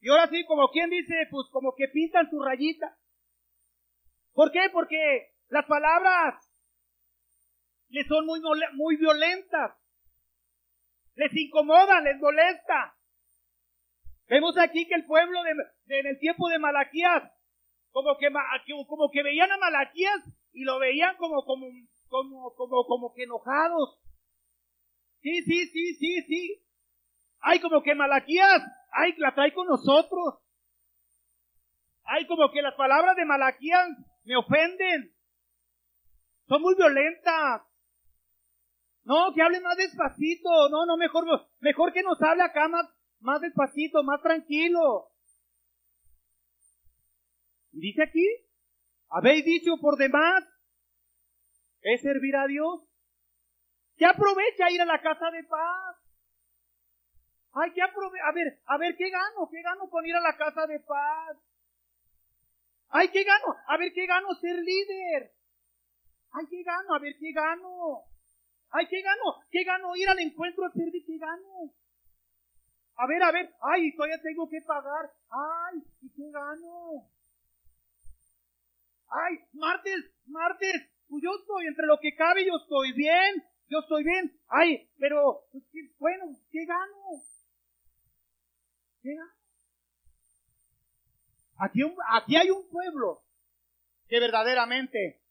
y 0.00 0.08
ahora 0.10 0.28
sí, 0.28 0.44
como 0.44 0.68
quien 0.70 0.90
dice, 0.90 1.26
pues 1.30 1.48
como 1.50 1.74
que 1.74 1.88
pintan 1.88 2.28
su 2.28 2.40
rayita. 2.40 2.98
¿Por 4.32 4.52
qué? 4.52 4.68
Porque 4.72 5.32
las 5.48 5.64
palabras 5.66 6.41
les 7.92 8.06
son 8.08 8.26
muy, 8.26 8.40
muy 8.72 8.96
violentas. 8.96 9.76
Les 11.14 11.30
incomodan, 11.36 12.04
les 12.04 12.18
molesta. 12.18 12.96
Vemos 14.28 14.56
aquí 14.56 14.88
que 14.88 14.94
el 14.94 15.04
pueblo 15.04 15.42
de, 15.42 15.98
en 15.98 16.06
el 16.06 16.18
tiempo 16.18 16.48
de 16.48 16.58
Malaquías, 16.58 17.22
como 17.90 18.16
que, 18.16 18.28
como 18.88 19.10
que 19.10 19.22
veían 19.22 19.52
a 19.52 19.58
Malaquías 19.58 20.22
y 20.52 20.64
lo 20.64 20.78
veían 20.78 21.16
como, 21.16 21.44
como, 21.44 21.66
como, 22.08 22.54
como, 22.54 22.84
como 22.86 23.14
que 23.14 23.24
enojados. 23.24 24.00
Sí, 25.20 25.42
sí, 25.42 25.66
sí, 25.66 25.94
sí, 25.94 26.22
sí. 26.22 26.66
Ay, 27.40 27.60
como 27.60 27.82
que 27.82 27.94
Malaquías, 27.94 28.62
ay, 28.92 29.14
la 29.18 29.34
trae 29.34 29.52
con 29.52 29.66
nosotros. 29.66 30.38
Ay, 32.04 32.26
como 32.26 32.50
que 32.50 32.62
las 32.62 32.74
palabras 32.74 33.16
de 33.16 33.26
Malaquías 33.26 33.86
me 34.24 34.36
ofenden. 34.36 35.14
Son 36.48 36.62
muy 36.62 36.74
violentas. 36.74 37.62
No, 39.04 39.32
que 39.34 39.42
hable 39.42 39.60
más 39.60 39.76
despacito. 39.76 40.68
No, 40.70 40.86
no, 40.86 40.96
mejor, 40.96 41.24
mejor 41.60 41.92
que 41.92 42.02
nos 42.02 42.20
hable 42.22 42.42
acá 42.42 42.68
más, 42.68 42.86
más 43.20 43.40
despacito, 43.40 44.02
más 44.02 44.22
tranquilo. 44.22 45.08
Y 47.72 47.80
dice 47.80 48.02
aquí, 48.02 48.26
habéis 49.08 49.44
dicho 49.44 49.72
por 49.80 49.96
demás, 49.96 50.44
es 51.80 52.02
servir 52.02 52.36
a 52.36 52.46
Dios. 52.46 52.80
¿Qué 53.96 54.06
aprovecha 54.06 54.70
ir 54.70 54.80
a 54.80 54.86
la 54.86 55.00
casa 55.00 55.30
de 55.30 55.44
paz? 55.44 55.96
Ay, 57.54 57.72
¿qué 57.72 57.82
aprovecha? 57.82 58.24
A 58.26 58.32
ver, 58.32 58.60
a 58.66 58.78
ver, 58.78 58.96
¿qué 58.96 59.10
gano? 59.10 59.48
¿Qué 59.50 59.62
gano 59.62 59.88
con 59.90 60.06
ir 60.06 60.14
a 60.14 60.20
la 60.20 60.36
casa 60.36 60.66
de 60.66 60.80
paz? 60.80 61.36
Ay, 62.88 63.08
¿qué 63.08 63.24
gano? 63.24 63.56
A 63.66 63.76
ver, 63.78 63.92
¿qué 63.92 64.06
gano 64.06 64.34
ser 64.34 64.56
líder? 64.56 65.32
Ay, 66.32 66.46
¿qué 66.48 66.62
gano? 66.62 66.94
A 66.94 66.98
ver, 66.98 67.14
¿qué 67.18 67.32
gano? 67.32 68.04
Ay, 68.72 68.86
¿qué 68.88 69.02
gano? 69.02 69.44
¿Qué 69.50 69.64
gano 69.64 69.94
ir 69.96 70.08
al 70.08 70.18
encuentro 70.18 70.64
a 70.64 70.72
servir? 70.72 71.04
¿Qué 71.04 71.18
gano? 71.18 71.74
A 72.96 73.06
ver, 73.06 73.22
a 73.22 73.30
ver, 73.30 73.54
ay, 73.60 73.94
todavía 73.94 74.20
tengo 74.22 74.48
que 74.48 74.60
pagar. 74.62 75.12
Ay, 75.28 75.82
¿y 76.00 76.10
qué 76.10 76.30
gano? 76.30 77.08
Ay, 79.08 79.38
martes, 79.52 80.10
martes, 80.26 80.88
pues 81.06 81.22
yo 81.22 81.30
estoy, 81.38 81.66
entre 81.66 81.86
lo 81.86 81.98
que 82.00 82.14
cabe, 82.14 82.46
yo 82.46 82.56
estoy 82.56 82.92
bien, 82.94 83.44
yo 83.68 83.80
estoy 83.80 84.04
bien. 84.04 84.40
Ay, 84.48 84.90
pero, 84.98 85.44
pues, 85.52 85.64
bueno, 85.98 86.24
¿qué 86.50 86.64
gano? 86.64 87.22
¿Qué 89.02 89.14
gano? 89.14 89.32
Aquí, 91.58 91.80
aquí 92.08 92.36
hay 92.36 92.50
un 92.50 92.68
pueblo 92.70 93.22
que 94.08 94.18
verdaderamente 94.18 95.21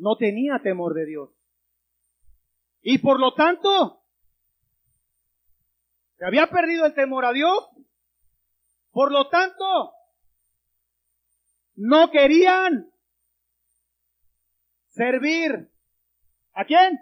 no 0.00 0.16
tenía 0.16 0.58
temor 0.62 0.94
de 0.94 1.04
Dios. 1.04 1.30
Y 2.80 2.98
por 2.98 3.20
lo 3.20 3.34
tanto, 3.34 4.02
se 6.16 6.24
había 6.24 6.46
perdido 6.48 6.86
el 6.86 6.94
temor 6.94 7.26
a 7.26 7.32
Dios. 7.32 7.68
Por 8.90 9.12
lo 9.12 9.28
tanto, 9.28 9.92
no 11.74 12.10
querían 12.10 12.90
servir. 14.88 15.70
¿A 16.54 16.64
quién? 16.64 16.98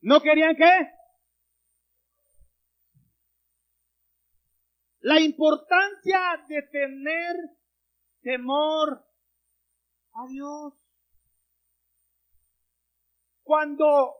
¿No 0.00 0.20
querían 0.20 0.56
qué? 0.56 0.90
La 5.00 5.20
importancia 5.20 6.44
de 6.48 6.62
tener 6.62 7.36
temor 8.22 9.09
a 10.12 10.26
Dios. 10.28 10.74
Cuando 13.42 14.14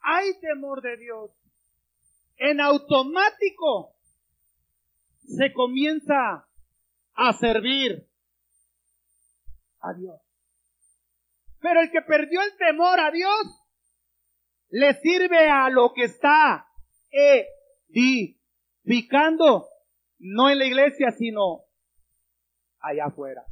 hay 0.00 0.38
temor 0.40 0.80
de 0.82 0.96
Dios, 0.96 1.30
en 2.36 2.60
automático 2.60 3.94
se 5.18 5.52
comienza 5.52 6.48
a 7.14 7.32
servir 7.32 8.08
a 9.80 9.92
Dios. 9.94 10.20
Pero 11.60 11.80
el 11.80 11.90
que 11.90 12.02
perdió 12.02 12.42
el 12.42 12.56
temor 12.56 13.00
a 13.00 13.10
Dios, 13.10 13.64
le 14.68 14.94
sirve 14.94 15.48
a 15.48 15.70
lo 15.70 15.92
que 15.94 16.04
está 16.04 16.66
edificando, 18.84 19.68
no 20.18 20.50
en 20.50 20.58
la 20.58 20.66
iglesia, 20.66 21.10
sino 21.12 21.64
allá 22.80 23.06
afuera. 23.06 23.44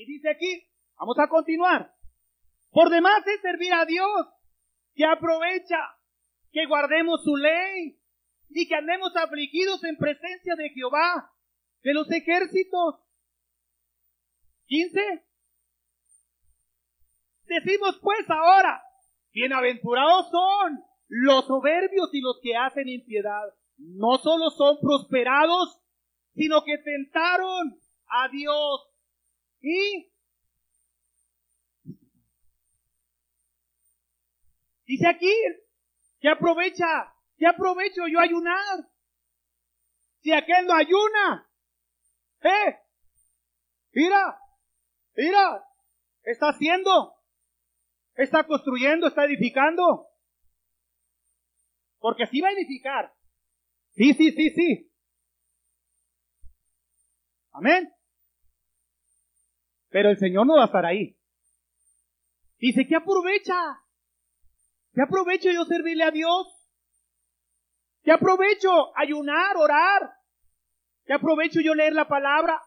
Y 0.00 0.06
dice 0.06 0.30
aquí, 0.30 0.66
vamos 0.96 1.18
a 1.18 1.28
continuar. 1.28 1.94
Por 2.70 2.88
demás 2.88 3.22
es 3.26 3.42
servir 3.42 3.70
a 3.74 3.84
Dios, 3.84 4.28
que 4.94 5.04
aprovecha 5.04 5.76
que 6.52 6.64
guardemos 6.64 7.22
su 7.22 7.36
ley 7.36 8.00
y 8.48 8.66
que 8.66 8.76
andemos 8.76 9.14
afligidos 9.14 9.84
en 9.84 9.98
presencia 9.98 10.54
de 10.56 10.70
Jehová, 10.70 11.30
de 11.82 11.92
los 11.92 12.10
ejércitos. 12.10 12.94
15. 14.68 15.22
Decimos 17.44 18.00
pues 18.00 18.24
ahora, 18.30 18.82
bienaventurados 19.34 20.30
son 20.30 20.82
los 21.08 21.46
soberbios 21.46 22.08
y 22.14 22.22
los 22.22 22.40
que 22.42 22.56
hacen 22.56 22.88
impiedad. 22.88 23.52
No 23.76 24.16
solo 24.16 24.48
son 24.48 24.78
prosperados, 24.80 25.78
sino 26.34 26.64
que 26.64 26.78
tentaron 26.78 27.78
a 28.06 28.28
Dios 28.28 28.89
y 29.60 30.10
dice 34.86 35.06
aquí 35.06 35.32
que 36.20 36.28
aprovecha, 36.28 37.14
que 37.36 37.46
aprovecho 37.46 38.06
yo 38.06 38.20
ayunar. 38.20 38.88
Si 40.22 40.32
aquel 40.32 40.66
no 40.66 40.74
ayuna, 40.74 41.50
eh, 42.42 42.76
mira, 43.92 44.38
mira, 45.14 45.64
está 46.22 46.50
haciendo, 46.50 47.14
está 48.14 48.44
construyendo, 48.46 49.06
está 49.06 49.24
edificando. 49.24 50.08
Porque 51.98 52.26
si 52.26 52.40
va 52.40 52.48
a 52.48 52.52
edificar. 52.52 53.14
Sí, 53.92 54.14
sí, 54.14 54.32
sí, 54.32 54.50
sí. 54.50 54.92
Amén. 57.52 57.92
Pero 59.90 60.10
el 60.10 60.18
Señor 60.18 60.46
no 60.46 60.56
va 60.56 60.62
a 60.62 60.66
estar 60.66 60.86
ahí. 60.86 61.16
Dice, 62.58 62.86
¿qué 62.86 62.96
aprovecha? 62.96 63.56
¿Qué 64.94 65.02
aprovecho 65.02 65.50
yo 65.50 65.64
servirle 65.64 66.04
a 66.04 66.10
Dios? 66.10 66.46
¿Qué 68.02 68.12
aprovecho 68.12 68.96
ayunar, 68.96 69.56
orar? 69.56 70.10
¿Qué 71.04 71.12
aprovecho 71.12 71.60
yo 71.60 71.74
leer 71.74 71.92
la 71.92 72.08
palabra? 72.08 72.60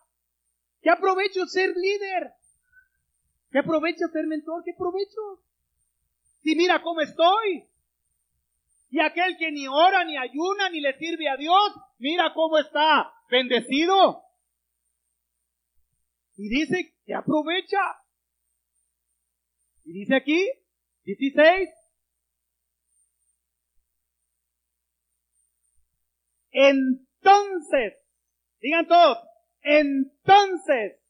¿Qué 0.81 0.89
aprovecho 0.89 1.45
ser 1.45 1.73
líder? 1.75 2.33
¿Qué 3.51 3.59
aprovecho 3.59 4.07
ser 4.11 4.25
mentor? 4.27 4.63
¿Qué 4.63 4.71
aprovecho? 4.71 5.41
Si 6.41 6.55
mira 6.55 6.81
cómo 6.81 7.01
estoy. 7.01 7.69
Y 8.89 8.99
aquel 8.99 9.37
que 9.37 9.51
ni 9.51 9.67
ora, 9.67 10.03
ni 10.03 10.17
ayuna, 10.17 10.69
ni 10.69 10.81
le 10.81 10.97
sirve 10.97 11.29
a 11.29 11.37
Dios, 11.37 11.73
mira 11.99 12.33
cómo 12.33 12.57
está 12.57 13.13
bendecido. 13.29 14.23
Y 16.35 16.49
dice 16.49 16.95
que 17.05 17.13
aprovecha. 17.13 17.79
Y 19.83 19.93
dice 19.93 20.15
aquí, 20.15 20.49
16. 21.03 21.69
Entonces, 26.51 27.93
digan 28.61 28.87
todos, 28.87 29.17
entonces, 29.63 31.01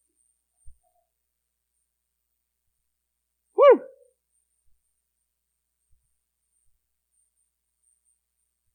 ¡uh! 3.53 3.81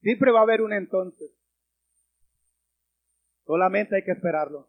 siempre 0.03 0.31
va 0.31 0.41
a 0.41 0.43
haber 0.43 0.61
un 0.61 0.75
entonces. 0.75 1.31
Solamente 3.47 3.97
hay 3.97 4.05
que 4.05 4.13
esperarlo. 4.13 4.69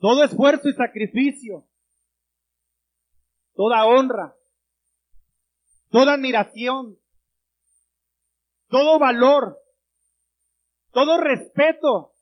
Todo 0.00 0.24
esfuerzo 0.24 0.70
y 0.70 0.72
sacrificio, 0.72 1.68
toda 3.54 3.84
honra, 3.84 4.34
toda 5.90 6.14
admiración, 6.14 6.98
todo 8.68 8.98
valor, 8.98 9.58
todo 10.92 11.20
respeto 11.20 12.14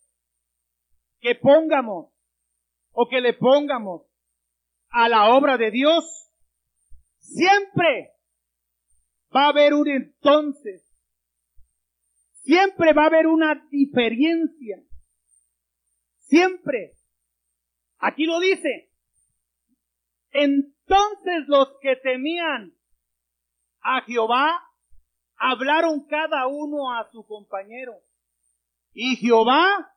que 1.21 1.37
pongamos 1.37 2.12
o 2.91 3.09
que 3.09 3.21
le 3.21 3.35
pongamos 3.35 4.03
a 4.91 5.09
la 5.09 5.33
obra 5.37 5.57
de 5.57 5.71
Dios, 5.71 6.33
siempre 7.19 8.11
va 9.33 9.45
a 9.45 9.49
haber 9.51 9.75
un 9.75 9.88
entonces, 9.88 10.83
siempre 12.43 12.93
va 12.93 13.05
a 13.05 13.07
haber 13.07 13.29
una 13.29 13.69
diferencia, 13.71 14.83
siempre 16.17 16.97
Aquí 17.98 18.24
lo 18.24 18.40
dice. 18.40 18.90
Entonces 20.30 21.44
los 21.46 21.68
que 21.80 21.96
temían 21.96 22.74
a 23.80 24.02
Jehová 24.02 24.62
hablaron 25.37 26.06
cada 26.06 26.46
uno 26.46 26.92
a 26.92 27.11
su 27.11 27.26
compañero. 27.26 28.00
Y 28.92 29.16
Jehová 29.16 29.92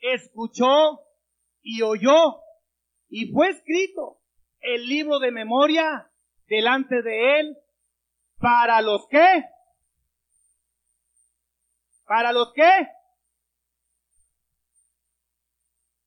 escuchó 0.00 1.00
y 1.62 1.82
oyó. 1.82 2.40
Y 3.08 3.32
fue 3.32 3.50
escrito 3.50 4.20
el 4.60 4.86
libro 4.86 5.18
de 5.18 5.30
memoria 5.30 6.10
delante 6.46 7.02
de 7.02 7.40
él 7.40 7.56
para 8.38 8.82
los 8.82 9.06
que, 9.08 9.44
para 12.06 12.32
los 12.32 12.52
que, 12.52 12.70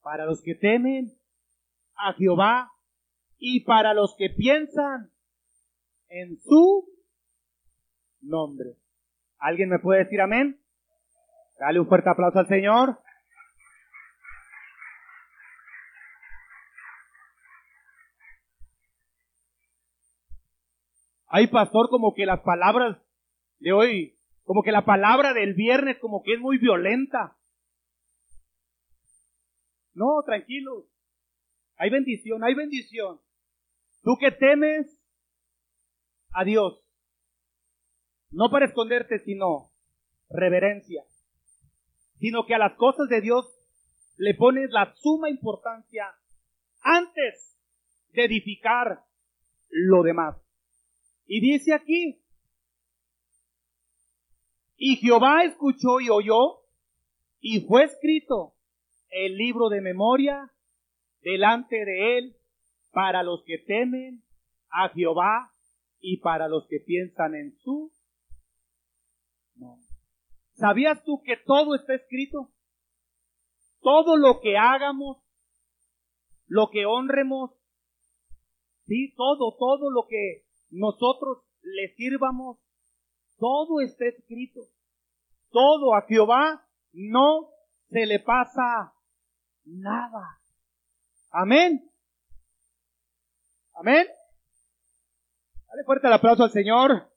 para 0.02 0.26
los 0.26 0.42
que 0.42 0.56
temen 0.56 1.17
a 1.98 2.14
Jehová 2.14 2.72
y 3.38 3.62
para 3.66 3.94
los 3.94 4.16
que 4.18 4.30
piensan 4.30 5.12
en 6.10 6.38
su 6.40 6.88
nombre. 8.22 8.76
¿Alguien 9.40 9.70
me 9.70 9.80
puede 9.80 10.04
decir 10.04 10.22
amén? 10.22 10.60
Dale 11.60 11.80
un 11.80 11.88
fuerte 11.88 12.10
aplauso 12.10 12.40
al 12.40 12.48
Señor. 12.48 13.00
Hay 21.30 21.48
pastor 21.48 21.90
como 21.90 22.14
que 22.14 22.26
las 22.26 22.40
palabras 22.42 22.98
de 23.60 23.74
hoy, 23.74 24.18
como 24.44 24.64
que 24.64 24.72
la 24.72 24.86
palabra 24.86 25.34
del 25.34 25.56
viernes 25.56 25.98
como 26.00 26.24
que 26.24 26.36
es 26.36 26.40
muy 26.40 26.58
violenta. 26.58 27.38
No, 29.94 30.22
tranquilos. 30.26 30.86
Hay 31.78 31.90
bendición, 31.90 32.44
hay 32.44 32.56
bendición. 32.56 33.20
Tú 34.04 34.18
que 34.20 34.32
temes 34.32 34.88
a 36.34 36.44
Dios, 36.44 36.84
no 38.32 38.50
para 38.50 38.66
esconderte, 38.66 39.20
sino 39.20 39.72
reverencia, 40.30 41.04
sino 42.20 42.46
que 42.46 42.56
a 42.56 42.60
las 42.60 42.76
cosas 42.78 43.08
de 43.10 43.22
Dios 43.22 43.46
le 44.18 44.34
pones 44.34 44.70
la 44.72 44.94
suma 44.96 45.30
importancia 45.30 46.06
antes 46.82 47.60
de 48.14 48.26
edificar 48.26 49.04
lo 49.70 50.04
demás. 50.04 50.36
Y 51.28 51.42
dice 51.42 51.74
aquí, 51.74 52.22
y 54.78 54.96
Jehová 54.98 55.44
escuchó 55.44 56.00
y 56.00 56.10
oyó, 56.10 56.62
y 57.40 57.62
fue 57.62 57.84
escrito 57.84 58.56
el 59.10 59.36
libro 59.38 59.70
de 59.70 59.82
memoria 59.82 60.52
delante 61.22 61.84
de 61.86 62.18
él 62.18 62.36
para 62.92 63.24
los 63.24 63.44
que 63.46 63.58
temen 63.60 64.24
a 64.70 64.90
Jehová 64.90 65.52
y 66.00 66.18
para 66.18 66.48
los 66.48 66.68
que 66.68 66.80
piensan 66.80 67.36
en 67.36 67.56
su 67.58 67.92
¿Sabías 70.54 71.04
tú 71.04 71.22
que 71.24 71.38
todo 71.38 71.76
está 71.76 71.94
escrito? 71.94 72.52
Todo 73.80 74.18
lo 74.18 74.40
que 74.40 74.58
hagamos, 74.58 75.18
lo 76.48 76.70
que 76.72 76.86
honremos, 76.86 77.52
sí, 78.86 79.14
todo, 79.16 79.56
todo 79.58 79.92
lo 79.92 80.08
que 80.08 80.46
nosotros 80.72 81.44
le 81.62 81.94
sirvamos, 81.96 82.58
todo 83.38 83.82
está 83.82 84.06
escrito. 84.06 84.62
Todo 85.50 85.94
a 85.94 86.02
Jehová 86.08 86.68
no 86.92 87.50
se 87.90 88.06
le 88.06 88.20
pasa 88.20 88.94
nada. 89.64 90.42
Amén. 91.40 91.88
Amén. 93.76 94.08
Dale 95.68 95.84
fuerte 95.86 96.08
el 96.08 96.14
aplauso 96.14 96.44
al 96.44 96.50
Señor. 96.50 97.08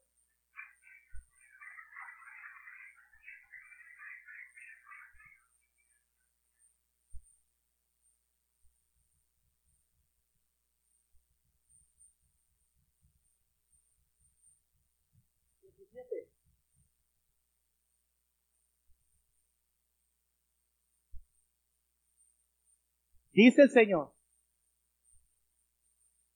Dice 23.32 23.62
el 23.62 23.70
Señor. 23.70 24.12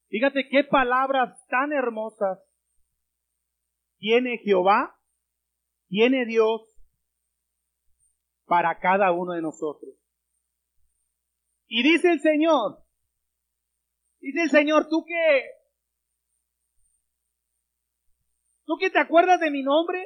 Fíjate 0.09 0.49
qué 0.49 0.63
palabras 0.63 1.45
tan 1.49 1.73
hermosas 1.73 2.39
tiene 3.99 4.39
Jehová, 4.39 4.97
tiene 5.89 6.25
Dios 6.25 6.63
para 8.45 8.79
cada 8.79 9.13
uno 9.13 9.33
de 9.33 9.43
nosotros. 9.43 9.95
Y 11.67 11.83
dice 11.83 12.13
el 12.13 12.21
Señor, 12.21 12.85
dice 14.21 14.43
el 14.43 14.51
Señor, 14.51 14.89
tú 14.89 15.05
que, 15.05 15.43
tú 18.67 18.77
que 18.79 18.91
te 18.91 19.01
acuerdas 19.01 19.41
de 19.41 19.51
mi 19.51 19.63
nombre, 19.63 20.01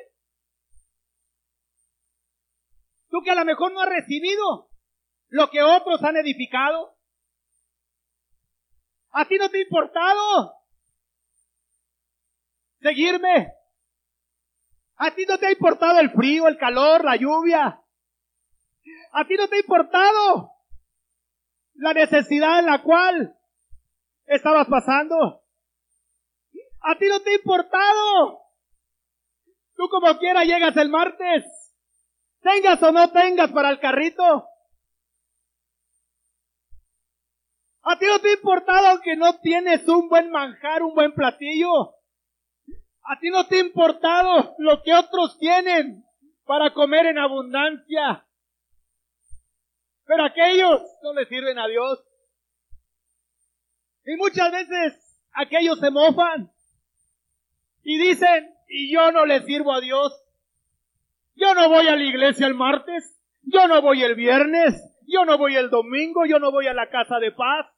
tú 3.11 3.19
que 3.23 3.31
a 3.31 3.35
lo 3.35 3.45
mejor 3.45 3.73
no 3.73 3.81
has 3.83 3.89
recibido 3.91 4.68
lo 5.29 5.51
que 5.51 5.63
otros 5.63 6.03
han 6.03 6.17
edificado. 6.17 6.97
¿A 9.11 9.25
ti 9.27 9.37
no 9.37 9.49
te 9.49 9.59
ha 9.59 9.63
importado 9.63 10.55
seguirme? 12.81 13.53
¿A 14.97 15.15
ti 15.15 15.25
no 15.27 15.39
te 15.39 15.47
ha 15.47 15.53
importado 15.53 16.01
el 16.01 16.11
frío, 16.11 16.49
el 16.49 16.59
calor, 16.59 17.05
la 17.05 17.17
lluvia? 17.17 17.81
¿A 19.13 19.25
ti 19.27 19.35
no 19.35 19.49
te 19.49 19.57
ha 19.57 19.61
importado 19.61 20.53
la 21.75 21.95
necesidad 21.95 22.59
en 22.59 22.67
la 22.67 22.83
cual 22.83 23.37
estabas 24.27 24.67
pasando? 24.67 25.45
¿A 26.81 26.99
ti 26.99 27.07
no 27.09 27.21
te 27.21 27.31
ha 27.31 27.35
importado? 27.35 28.41
Tú 29.75 29.89
como 29.89 30.19
quiera 30.19 30.45
llegas 30.45 30.77
el 30.77 30.89
martes, 30.89 31.45
tengas 32.41 32.83
o 32.83 32.91
no 32.91 33.11
tengas 33.13 33.53
para 33.53 33.71
el 33.71 33.79
carrito. 33.79 34.48
¿A 37.91 37.99
ti 37.99 38.05
no 38.05 38.19
te 38.21 38.29
ha 38.29 38.35
importado 38.35 39.01
que 39.01 39.17
no 39.17 39.41
tienes 39.41 39.89
un 39.89 40.11
buen 40.11 40.31
manjar, 40.31 40.83
un 40.83 40.95
buen 40.95 41.15
platillo? 41.15 41.95
¿A 43.03 43.19
ti 43.19 43.31
no 43.31 43.47
te 43.47 43.57
ha 43.57 43.61
importado 43.61 44.55
lo 44.59 44.83
que 44.83 44.93
otros 44.93 45.39
tienen 45.39 46.05
para 46.45 46.75
comer 46.75 47.07
en 47.07 47.17
abundancia? 47.17 48.27
Pero 50.05 50.23
aquellos 50.23 50.83
no 51.03 51.15
le 51.15 51.25
sirven 51.27 51.59
a 51.59 51.67
Dios. 51.67 52.05
Y 54.05 54.17
muchas 54.17 54.53
veces 54.53 55.23
aquellos 55.33 55.81
se 55.81 55.91
mofan 55.91 56.53
y 57.85 57.99
dicen, 57.99 58.55
y 58.69 58.93
yo 58.93 59.13
no 59.13 59.25
le 59.25 59.41
sirvo 59.45 59.73
a 59.73 59.81
Dios. 59.81 60.13
Yo 61.37 61.55
no 61.55 61.71
voy 61.71 61.89
a 61.89 61.97
la 61.97 62.05
iglesia 62.05 62.47
el 62.47 62.55
martes, 62.55 63.19
yo 63.45 63.67
no 63.67 63.81
voy 63.81 64.03
el 64.03 64.15
viernes, 64.15 64.75
yo 65.07 65.25
no 65.25 65.39
voy 65.39 65.57
el 65.57 65.71
domingo, 65.71 66.27
yo 66.27 66.39
no 66.39 66.51
voy 66.51 66.67
a 66.67 66.75
la 66.75 66.91
casa 66.91 67.19
de 67.19 67.33
paz. 67.33 67.78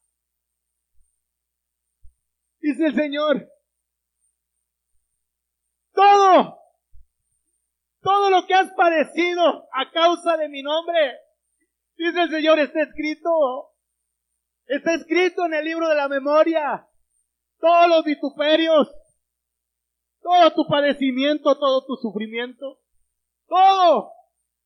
Dice 2.61 2.87
el 2.87 2.94
Señor, 2.94 3.49
todo, 5.94 6.59
todo 8.03 8.31
lo 8.31 8.46
que 8.46 8.55
has 8.55 8.70
padecido 8.75 9.68
a 9.73 9.90
causa 9.90 10.37
de 10.37 10.49
mi 10.51 10.62
nombre, 10.62 11.18
dice 11.96 12.20
el 12.20 12.31
Señor, 12.31 12.59
está 12.59 12.83
escrito, 12.83 13.73
está 14.66 14.94
escrito 14.94 15.46
en 15.46 15.55
el 15.55 15.64
libro 15.64 15.88
de 15.88 15.94
la 15.94 16.09
memoria, 16.09 16.87
todos 17.59 17.88
los 17.88 18.05
vituperios, 18.05 18.88
todo 20.20 20.53
tu 20.53 20.66
padecimiento, 20.68 21.59
todo 21.59 21.87
tu 21.87 21.96
sufrimiento, 21.96 22.79
todo 23.46 24.12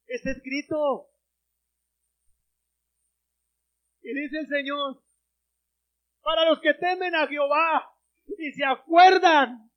está 0.07 0.33
escrito. 0.33 1.09
Y 4.03 4.13
dice 4.13 4.39
el 4.39 4.49
Señor, 4.49 5.04
para 6.25 6.47
los 6.47 6.59
que 6.61 6.75
temen 6.75 7.15
a 7.15 7.27
Jehová 7.29 7.89
y 8.39 8.51
se 8.53 8.65
acuerdan, 8.65 9.71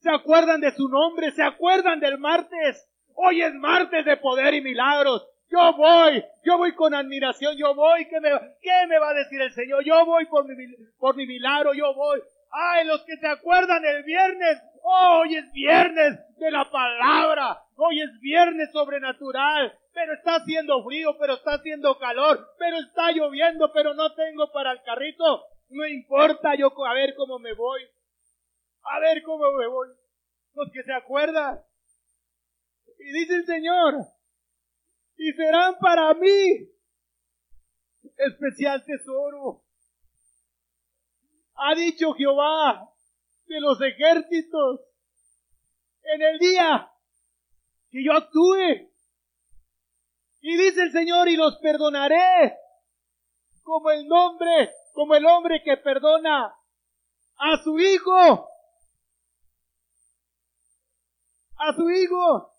se 0.00 0.10
acuerdan 0.10 0.60
de 0.60 0.70
su 0.72 0.88
nombre, 0.88 1.32
se 1.32 1.42
acuerdan 1.42 1.98
del 1.98 2.18
martes. 2.18 2.86
Hoy 3.14 3.42
es 3.42 3.54
martes 3.54 4.04
de 4.04 4.16
poder 4.18 4.54
y 4.54 4.60
milagros. 4.60 5.26
Yo 5.50 5.72
voy, 5.72 6.22
yo 6.44 6.58
voy 6.58 6.74
con 6.74 6.94
admiración, 6.94 7.56
yo 7.56 7.74
voy, 7.74 8.06
¿qué 8.06 8.20
me, 8.20 8.30
me 8.30 8.98
va 8.98 9.10
a 9.10 9.14
decir 9.14 9.40
el 9.40 9.50
Señor? 9.52 9.82
Yo 9.82 10.04
voy 10.04 10.26
por 10.26 10.46
mi, 10.46 10.54
por 10.98 11.16
mi 11.16 11.26
milagro, 11.26 11.72
yo 11.72 11.94
voy. 11.94 12.20
Ay, 12.50 12.86
los 12.86 13.02
que 13.04 13.16
se 13.16 13.26
acuerdan 13.26 13.84
el 13.84 14.02
viernes, 14.04 14.58
hoy 14.82 15.36
es 15.36 15.52
viernes 15.52 16.18
de 16.38 16.50
la 16.50 16.70
palabra, 16.70 17.62
hoy 17.76 18.00
es 18.00 18.20
viernes 18.20 18.70
sobrenatural, 18.72 19.78
pero 19.92 20.14
está 20.14 20.36
haciendo 20.36 20.82
frío, 20.84 21.16
pero 21.18 21.34
está 21.34 21.54
haciendo 21.54 21.98
calor, 21.98 22.46
pero 22.58 22.76
está 22.78 23.12
lloviendo, 23.12 23.70
pero 23.72 23.94
no 23.94 24.14
tengo 24.14 24.50
para 24.52 24.72
el 24.72 24.82
carrito. 24.82 25.44
No 25.70 25.86
importa 25.86 26.54
yo 26.54 26.72
a 26.86 26.94
ver 26.94 27.14
cómo 27.14 27.38
me 27.38 27.52
voy. 27.52 27.82
A 28.82 29.00
ver 29.00 29.22
cómo 29.22 29.52
me 29.52 29.66
voy. 29.66 29.88
Los 30.54 30.70
que 30.72 30.82
se 30.82 30.92
acuerdan. 30.92 31.60
Y 32.98 33.12
dice 33.12 33.34
el 33.34 33.46
Señor, 33.46 33.94
y 35.16 35.32
serán 35.32 35.78
para 35.78 36.14
mí 36.14 36.68
especial 38.16 38.84
tesoro. 38.84 39.62
Ha 41.58 41.74
dicho 41.74 42.12
Jehová 42.14 42.88
de 43.46 43.60
los 43.60 43.80
ejércitos 43.80 44.80
en 46.02 46.22
el 46.22 46.38
día 46.38 46.90
que 47.90 48.04
yo 48.04 48.12
actúe 48.12 48.88
y 50.40 50.56
dice 50.56 50.82
el 50.82 50.92
Señor, 50.92 51.28
y 51.28 51.36
los 51.36 51.56
perdonaré 51.58 52.56
como 53.62 53.90
el 53.90 54.06
nombre, 54.06 54.70
como 54.92 55.14
el 55.14 55.26
hombre 55.26 55.62
que 55.64 55.76
perdona 55.76 56.54
a 57.36 57.62
su 57.62 57.78
hijo. 57.78 58.48
A 61.56 61.72
su 61.74 61.90
hijo. 61.90 62.52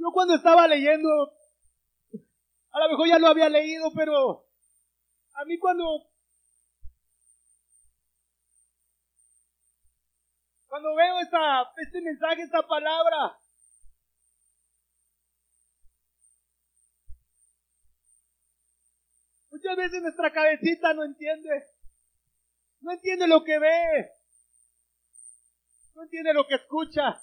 Yo 0.00 0.10
cuando 0.12 0.34
estaba 0.34 0.66
leyendo 0.66 1.08
a 2.72 2.80
lo 2.80 2.88
mejor 2.88 3.06
ya 3.06 3.18
lo 3.18 3.26
había 3.26 3.50
leído, 3.50 3.92
pero 3.94 4.46
a 5.34 5.44
mí 5.44 5.58
cuando 5.58 5.84
cuando 10.66 10.94
veo 10.94 11.18
esta, 11.20 11.70
este 11.76 12.00
mensaje, 12.00 12.42
esta 12.42 12.66
palabra, 12.66 13.38
muchas 19.50 19.76
veces 19.76 20.00
nuestra 20.00 20.32
cabecita 20.32 20.94
no 20.94 21.04
entiende. 21.04 21.66
No 22.80 22.92
entiende 22.92 23.26
lo 23.26 23.44
que 23.44 23.58
ve. 23.58 24.10
No 25.94 26.04
entiende 26.04 26.32
lo 26.32 26.46
que 26.46 26.54
escucha. 26.54 27.20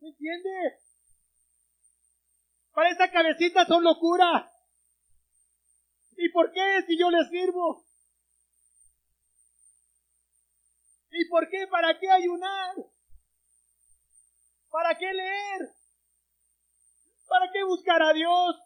¿No 0.00 0.08
entiende? 0.08 0.85
Para 2.76 2.90
esa 2.90 3.10
cabecita 3.10 3.64
son 3.64 3.82
locura. 3.82 4.52
¿Y 6.18 6.28
por 6.28 6.52
qué 6.52 6.84
si 6.86 6.98
yo 6.98 7.10
le 7.10 7.24
sirvo? 7.30 7.86
¿Y 11.10 11.26
por 11.30 11.48
qué? 11.48 11.66
¿Para 11.68 11.98
qué 11.98 12.10
ayunar? 12.10 12.74
¿Para 14.68 14.94
qué 14.98 15.10
leer? 15.10 15.70
¿Para 17.26 17.50
qué 17.50 17.64
buscar 17.64 18.02
a 18.02 18.12
Dios? 18.12 18.56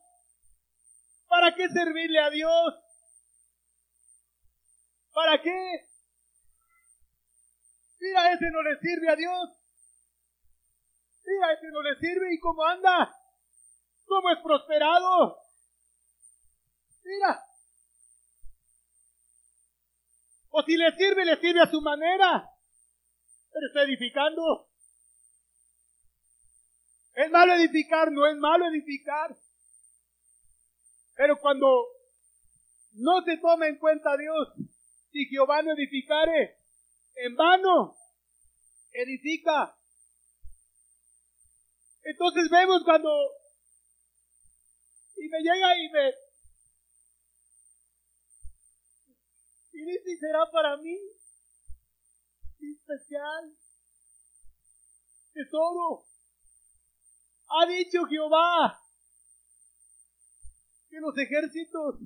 ¿Para 1.28 1.54
qué 1.54 1.68
servirle 1.68 2.18
a 2.18 2.30
Dios? 2.30 2.74
¿Para 5.12 5.40
qué? 5.40 5.88
Mira, 8.00 8.32
ese 8.32 8.50
no 8.50 8.60
le 8.62 8.76
sirve 8.80 9.08
a 9.08 9.14
Dios. 9.14 9.50
Mira, 11.24 11.52
ese 11.52 11.68
no 11.70 11.80
le 11.82 11.94
sirve 12.00 12.34
y 12.34 12.40
cómo 12.40 12.64
anda. 12.64 13.19
¿Cómo 14.10 14.28
es 14.32 14.38
prosperado? 14.42 15.38
Mira. 17.04 17.44
O 20.50 20.62
si 20.64 20.76
le 20.76 20.90
sirve, 20.96 21.24
le 21.24 21.36
sirve 21.36 21.60
a 21.62 21.70
su 21.70 21.80
manera. 21.80 22.50
Pero 23.52 23.66
está 23.68 23.82
edificando. 23.82 24.68
Es 27.14 27.30
malo 27.30 27.54
edificar, 27.54 28.10
no 28.10 28.26
es 28.26 28.36
malo 28.36 28.66
edificar. 28.66 29.36
Pero 31.14 31.38
cuando 31.38 31.86
no 32.94 33.22
se 33.22 33.36
toma 33.36 33.68
en 33.68 33.78
cuenta 33.78 34.10
a 34.10 34.16
Dios, 34.16 34.48
si 35.12 35.26
Jehová 35.26 35.62
no 35.62 35.72
edificare, 35.74 36.58
en 37.14 37.36
vano 37.36 37.96
edifica. 38.90 39.72
Entonces 42.02 42.50
vemos 42.50 42.82
cuando 42.82 43.08
y 45.20 45.28
me 45.28 45.38
llega 45.40 45.78
y 45.78 45.88
me 45.90 46.14
y 49.72 49.84
dice 49.84 50.16
será 50.18 50.50
para 50.50 50.76
mí 50.78 50.96
especial. 52.90 53.56
Tesoro. 55.32 56.04
Ha 57.48 57.66
dicho 57.66 58.04
Jehová 58.04 58.80
que 60.88 60.96
los 61.00 61.16
ejércitos 61.18 62.00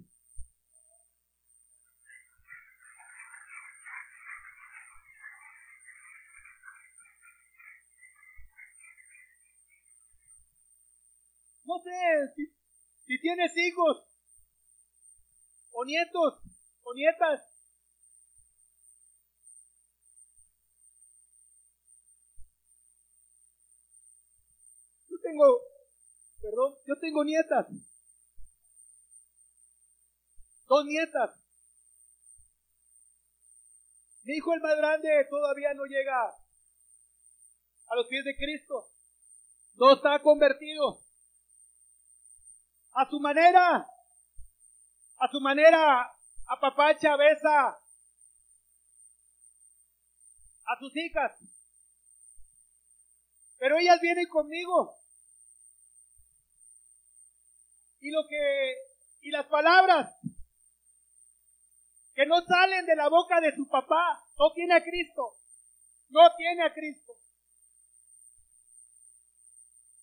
no 11.65 11.79
sé 11.79 12.35
si, 12.37 12.64
si 13.07 13.21
tienes 13.21 13.53
hijos 13.57 14.07
o 15.73 15.85
nietos 15.85 16.41
o 16.83 16.95
nietas 16.95 17.41
yo 25.09 25.17
tengo 25.23 25.61
perdón 26.41 26.75
yo 26.87 26.95
tengo 27.01 27.25
nietas 27.25 27.67
dos 30.75 30.85
nietas. 30.87 31.31
Mi 34.25 34.37
hijo 34.37 34.55
el 34.55 34.61
más 34.61 34.77
grande 34.77 35.09
todavía 35.29 35.75
no 35.75 35.85
llega 35.85 36.29
a 37.87 37.97
los 37.97 38.07
pies 38.07 38.25
de 38.25 38.37
Cristo. 38.37 38.89
No 39.75 39.93
está 39.93 40.19
convertido. 40.21 41.04
A 42.95 43.09
su 43.11 43.21
manera, 43.21 43.87
a 45.19 45.29
su 45.31 45.41
manera, 45.41 46.11
apapacha, 46.47 47.17
besa 47.17 47.79
a 50.67 50.79
sus 50.79 50.97
hijas. 50.97 51.33
Pero 53.59 53.79
ellas 53.79 54.01
vienen 54.01 54.29
conmigo. 54.29 54.97
Y 58.01 58.11
lo 58.11 58.27
que, 58.29 58.75
y 59.23 59.31
las 59.31 59.47
palabras 59.47 60.15
que 62.15 62.27
no 62.27 62.41
salen 62.43 62.87
de 62.87 62.97
la 62.97 63.09
boca 63.09 63.41
de 63.41 63.55
su 63.55 63.69
papá. 63.69 64.21
No 64.39 64.53
tiene 64.53 64.75
a 64.75 64.83
Cristo. 64.83 65.37
No 66.11 66.21
tiene 66.37 66.65
a 66.65 66.73
Cristo. 66.73 67.13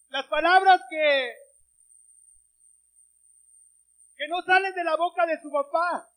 Las 0.09 0.27
palabras 0.27 0.81
que, 0.89 1.33
que 4.21 4.27
no 4.27 4.39
salen 4.43 4.71
de 4.75 4.83
la 4.83 4.95
boca 4.97 5.25
de 5.25 5.41
su 5.41 5.49
papá. 5.49 6.07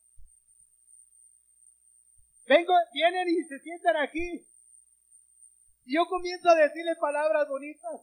Vengo, 2.45 2.75
vienen 2.93 3.29
y 3.31 3.43
se 3.45 3.59
sientan 3.61 3.97
aquí. 3.97 4.47
Y 5.87 5.95
yo 5.97 6.05
comienzo 6.05 6.51
a 6.51 6.55
decirle 6.55 6.97
palabras 7.01 7.49
bonitas. 7.49 8.03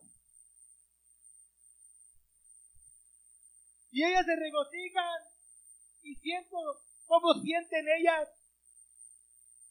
Y 3.91 4.03
ellas 4.03 4.25
se 4.25 4.35
regocijan 4.35 5.21
y 6.01 6.15
siento 6.15 6.57
cómo 7.05 7.35
sienten 7.35 7.85
ellas 7.99 8.27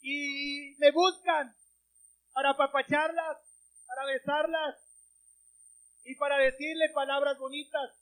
y 0.00 0.76
me 0.78 0.92
buscan 0.92 1.56
para 2.32 2.50
apapacharlas, 2.50 3.36
para 3.84 4.04
besarlas 4.06 4.76
y 6.04 6.14
para 6.14 6.38
decirle 6.38 6.88
palabras 6.90 7.36
bonitas. 7.36 7.99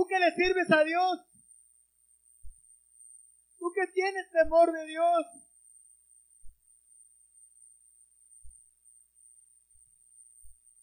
Tú 0.00 0.06
que 0.06 0.18
le 0.18 0.34
sirves 0.34 0.72
a 0.72 0.82
Dios, 0.82 1.20
tú 3.58 3.70
que 3.74 3.86
tienes 3.92 4.30
temor 4.30 4.72
de 4.72 4.86
Dios, 4.86 5.26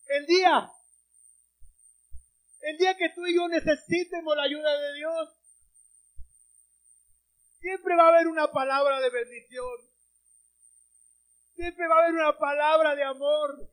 el 0.05 0.25
día 0.27 0.71
el 2.61 2.77
día 2.77 2.95
que 2.95 3.09
tú 3.15 3.25
y 3.25 3.33
yo 3.33 3.47
necesitemos 3.47 4.35
la 4.35 4.43
ayuda 4.43 4.77
de 4.77 4.93
Dios, 4.93 5.35
siempre 7.59 7.95
va 7.95 8.03
a 8.03 8.09
haber 8.09 8.27
una 8.27 8.51
palabra 8.51 8.99
de 8.99 9.09
bendición. 9.09 9.79
Siempre 11.55 11.87
va 11.87 11.95
a 11.95 12.03
haber 12.03 12.13
una 12.13 12.37
palabra 12.37 12.93
de 12.93 13.03
amor. 13.03 13.67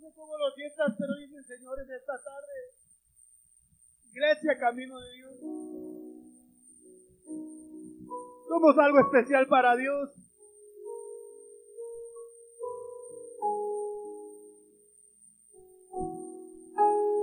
Sé 0.00 0.12
cómo 0.14 0.36
lo 0.38 0.50
sientas, 0.52 0.96
pero 0.98 1.14
dicen, 1.16 1.44
señores, 1.44 1.88
esta 1.90 2.14
tarde, 2.14 2.54
iglesia, 4.10 4.58
camino 4.58 4.98
de 4.98 5.12
Dios. 5.12 5.34
Somos 8.48 8.78
algo 8.78 9.00
especial 9.00 9.46
para 9.46 9.76
Dios. 9.76 10.10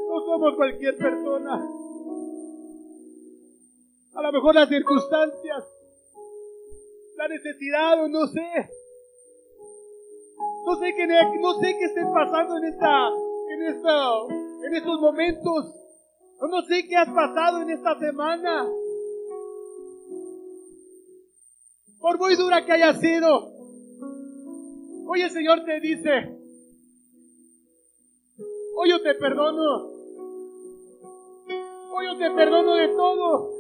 No 0.08 0.22
somos 0.26 0.56
cualquier 0.56 0.98
persona. 0.98 1.56
A 4.14 4.22
lo 4.22 4.32
mejor 4.32 4.56
las 4.56 4.70
circunstancias, 4.70 5.64
la 7.18 7.28
necesidad 7.28 8.04
o 8.04 8.08
no 8.08 8.28
sé, 8.28 8.77
no 10.68 10.76
sé 10.76 10.94
qué, 10.96 11.08
no 11.08 11.54
sé 11.62 11.78
qué 11.80 11.86
esté 11.86 12.02
pasando 12.14 12.58
en 12.58 12.66
esta, 12.66 13.08
en 13.54 13.64
esta, 13.64 14.10
en 14.68 14.76
estos 14.76 15.00
momentos. 15.00 15.74
No 16.42 16.62
sé 16.64 16.86
qué 16.90 16.98
has 16.98 17.08
pasado 17.08 17.62
en 17.62 17.70
esta 17.70 17.98
semana. 17.98 18.68
Por 22.02 22.20
muy 22.20 22.36
dura 22.36 22.66
que 22.66 22.74
haya 22.74 22.94
sido. 22.96 23.54
Hoy 25.08 25.22
el 25.22 25.30
Señor 25.32 25.64
te 25.64 25.80
dice, 25.80 26.38
hoy 28.76 28.90
yo 28.90 29.02
te 29.02 29.16
perdono. 29.16 29.88
Hoy 31.94 32.06
yo 32.08 32.18
te 32.18 32.30
perdono 32.32 32.76
de 32.76 32.90
todo. 32.90 33.52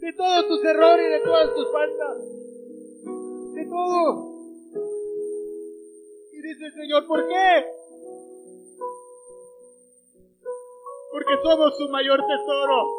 De 0.00 0.12
todos 0.12 0.48
tus 0.48 0.64
errores, 0.64 1.10
de 1.10 1.20
todas 1.24 1.54
tus 1.54 1.72
faltas. 1.72 2.18
De 3.54 3.64
todo. 3.64 4.29
Y 6.40 6.42
dice 6.42 6.64
el 6.64 6.72
Señor, 6.72 7.06
¿por 7.06 7.28
qué? 7.28 7.66
Porque 11.12 11.34
somos 11.42 11.76
su 11.76 11.86
mayor 11.90 12.18
tesoro. 12.26 12.94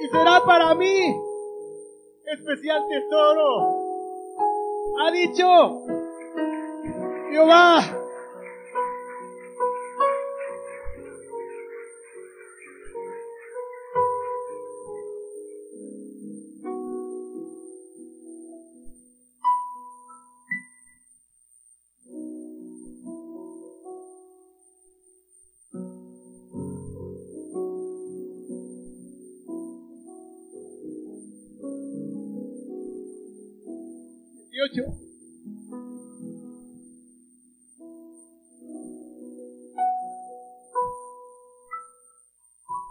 Y 0.00 0.08
será 0.10 0.44
para 0.44 0.76
mí 0.76 1.20
especial 2.24 2.86
tesoro. 2.88 3.80
Ha 5.00 5.10
dicho 5.10 5.84
Jehová. 7.32 8.01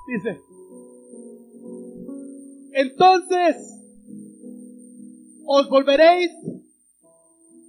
Dice, 0.07 0.41
entonces 2.73 3.55
os 5.45 5.69
volveréis 5.69 6.31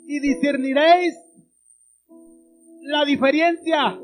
y 0.08 0.18
discerniréis 0.18 1.14
la 2.80 3.04
diferencia 3.04 4.00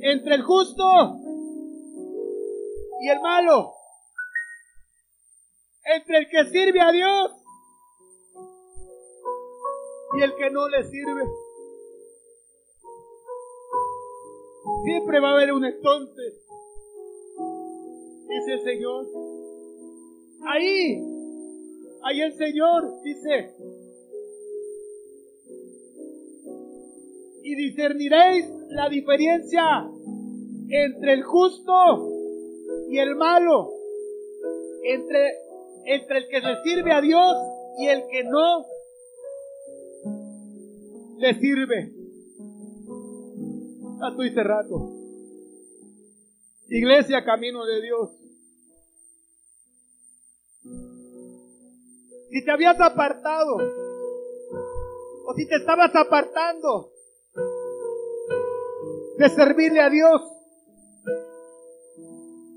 entre 0.00 0.34
el 0.34 0.42
justo 0.42 0.84
y 3.00 3.08
el 3.08 3.20
malo, 3.20 3.72
entre 5.84 6.18
el 6.18 6.28
que 6.28 6.44
sirve 6.50 6.80
a 6.82 6.92
Dios 6.92 7.41
y 10.14 10.22
el 10.22 10.34
que 10.34 10.50
no 10.50 10.68
le 10.68 10.84
sirve. 10.84 11.22
Siempre 14.84 15.20
va 15.20 15.30
a 15.30 15.32
haber 15.34 15.52
un 15.52 15.64
entonces, 15.64 16.34
dice 18.28 18.52
el 18.52 18.62
Señor. 18.62 19.06
Ahí, 20.46 21.00
ahí 22.02 22.20
el 22.20 22.32
Señor 22.34 23.00
dice, 23.02 23.54
y 27.44 27.54
discerniréis 27.54 28.46
la 28.68 28.88
diferencia 28.88 29.88
entre 30.68 31.12
el 31.12 31.22
justo 31.22 32.08
y 32.88 32.98
el 32.98 33.14
malo, 33.16 33.70
entre, 34.84 35.32
entre 35.86 36.18
el 36.18 36.28
que 36.28 36.40
se 36.40 36.62
sirve 36.64 36.92
a 36.92 37.00
Dios 37.00 37.36
y 37.78 37.86
el 37.86 38.06
que 38.08 38.24
no 38.24 38.71
le 41.22 41.34
sirve. 41.34 41.92
Ya 44.00 44.08
estoy 44.08 44.30
cerrando. 44.34 44.90
Iglesia, 46.68 47.24
camino 47.24 47.64
de 47.64 47.80
Dios. 47.80 48.10
Si 52.30 52.44
te 52.44 52.50
habías 52.50 52.80
apartado, 52.80 53.56
o 55.26 55.34
si 55.36 55.46
te 55.46 55.56
estabas 55.56 55.94
apartando 55.94 56.90
de 59.18 59.28
servirle 59.28 59.80
a 59.80 59.90
Dios, 59.90 60.22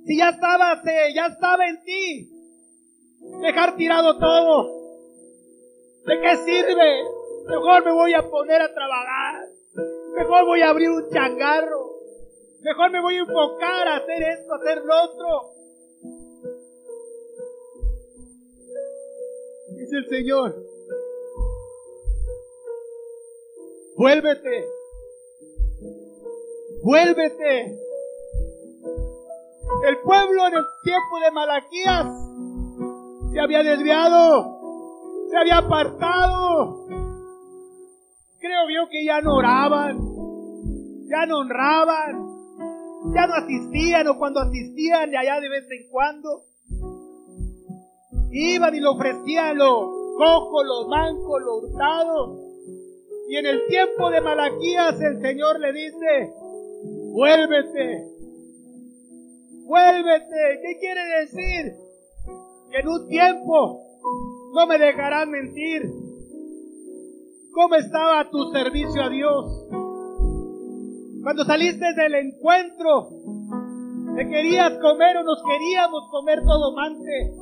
si 0.08 0.18
ya 0.18 0.30
estabas, 0.30 0.84
eh, 0.88 1.14
ya 1.14 1.28
estaba 1.28 1.68
en 1.68 1.84
ti, 1.84 2.32
dejar 3.42 3.76
tirado 3.76 4.18
todo, 4.18 4.72
¿de 6.06 6.22
qué 6.22 6.38
sirve? 6.38 7.15
Mejor 7.48 7.86
me 7.86 7.92
voy 7.92 8.14
a 8.14 8.30
poner 8.30 8.62
a 8.62 8.74
trabajar. 8.74 9.50
Mejor 10.16 10.46
voy 10.46 10.62
a 10.62 10.70
abrir 10.70 10.90
un 10.90 11.10
changarro. 11.10 11.96
Mejor 12.62 12.92
me 12.92 13.02
voy 13.02 13.16
a 13.16 13.20
enfocar 13.20 13.88
a 13.88 13.98
hacer 13.98 14.24
esto, 14.24 14.54
a 14.54 14.58
hacer 14.58 14.84
lo 14.84 15.04
otro. 15.04 15.52
Dice 19.78 19.98
el 19.98 20.10
Señor. 20.10 20.56
Vuélvete. 23.98 24.68
Vuélvete. 26.84 27.80
El 29.88 29.98
pueblo 30.00 30.48
en 30.48 30.54
el 30.56 30.66
tiempo 30.84 31.20
de 31.24 31.32
Malaquías 31.32 32.08
se 33.32 33.40
había 33.40 33.62
desviado, 33.62 35.28
se 35.30 35.38
había 35.38 35.58
apartado, 35.58 36.88
Creo 38.56 38.84
yo 38.84 38.90
que 38.90 39.04
ya 39.04 39.20
no 39.20 39.36
oraban, 39.36 39.98
ya 41.10 41.26
no 41.26 41.40
honraban, 41.40 42.16
ya 43.14 43.28
no 43.28 43.34
asistían 43.34 44.08
o 44.08 44.18
cuando 44.18 44.40
asistían 44.40 45.12
de 45.12 45.18
allá 45.18 45.42
de 45.42 45.50
vez 45.50 45.66
en 45.70 45.90
cuando. 45.90 46.44
Iban 48.32 48.74
y 48.76 48.80
lo 48.80 48.94
ofrecían 48.94 49.58
lo 49.58 49.92
cojo, 50.18 50.64
lo 50.64 50.88
manco, 50.88 51.38
lo 51.40 51.58
hurtado. 51.58 52.40
Y 53.28 53.36
en 53.36 53.46
el 53.46 53.68
tiempo 53.68 54.10
de 54.10 54.22
Malaquías 54.22 55.02
el 55.02 55.22
Señor 55.22 55.60
le 55.60 55.74
dice, 55.74 56.34
vuélvete, 57.12 58.08
vuélvete. 59.66 60.62
¿Qué 60.62 60.80
quiere 60.80 61.02
decir? 61.20 61.74
Que 62.72 62.80
en 62.80 62.88
un 62.88 63.08
tiempo 63.10 63.82
no 64.54 64.66
me 64.66 64.78
dejarán 64.78 65.30
mentir 65.30 66.05
¿Cómo 67.56 67.76
estaba 67.76 68.30
tu 68.30 68.52
servicio 68.52 69.02
a 69.02 69.08
Dios? 69.08 69.46
Cuando 71.24 71.46
saliste 71.46 71.86
del 71.94 72.16
encuentro, 72.16 73.10
¿te 74.14 74.28
querías 74.28 74.74
comer 74.80 75.16
o 75.16 75.24
nos 75.24 75.42
queríamos 75.42 76.10
comer 76.12 76.44
todo 76.44 76.76
mante? 76.76 77.34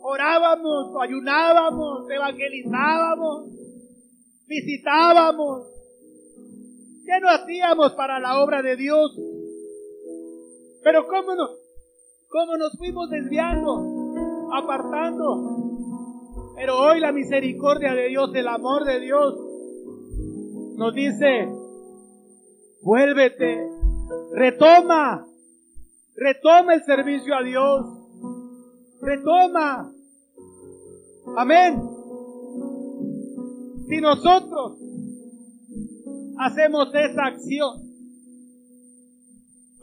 Orábamos, 0.00 0.96
ayunábamos, 1.02 2.10
evangelizábamos, 2.10 3.50
visitábamos. 4.48 5.66
¿Qué 7.04 7.20
no 7.20 7.28
hacíamos 7.28 7.92
para 7.92 8.18
la 8.18 8.42
obra 8.42 8.62
de 8.62 8.76
Dios? 8.76 9.14
Pero 10.82 11.06
cómo 11.06 11.34
nos, 11.34 11.50
cómo 12.30 12.56
nos 12.56 12.78
fuimos 12.78 13.10
desviando, 13.10 14.48
apartando. 14.54 15.61
Pero 16.54 16.78
hoy 16.78 17.00
la 17.00 17.12
misericordia 17.12 17.94
de 17.94 18.08
Dios, 18.08 18.30
el 18.34 18.48
amor 18.48 18.84
de 18.84 19.00
Dios, 19.00 19.34
nos 20.76 20.94
dice, 20.94 21.48
vuélvete, 22.82 23.68
retoma, 24.32 25.26
retoma 26.14 26.74
el 26.74 26.82
servicio 26.84 27.34
a 27.34 27.42
Dios, 27.42 27.86
retoma. 29.00 29.92
Amén. 31.36 31.82
Si 33.88 34.00
nosotros 34.00 34.78
hacemos 36.38 36.88
esa 36.94 37.26
acción, 37.26 37.92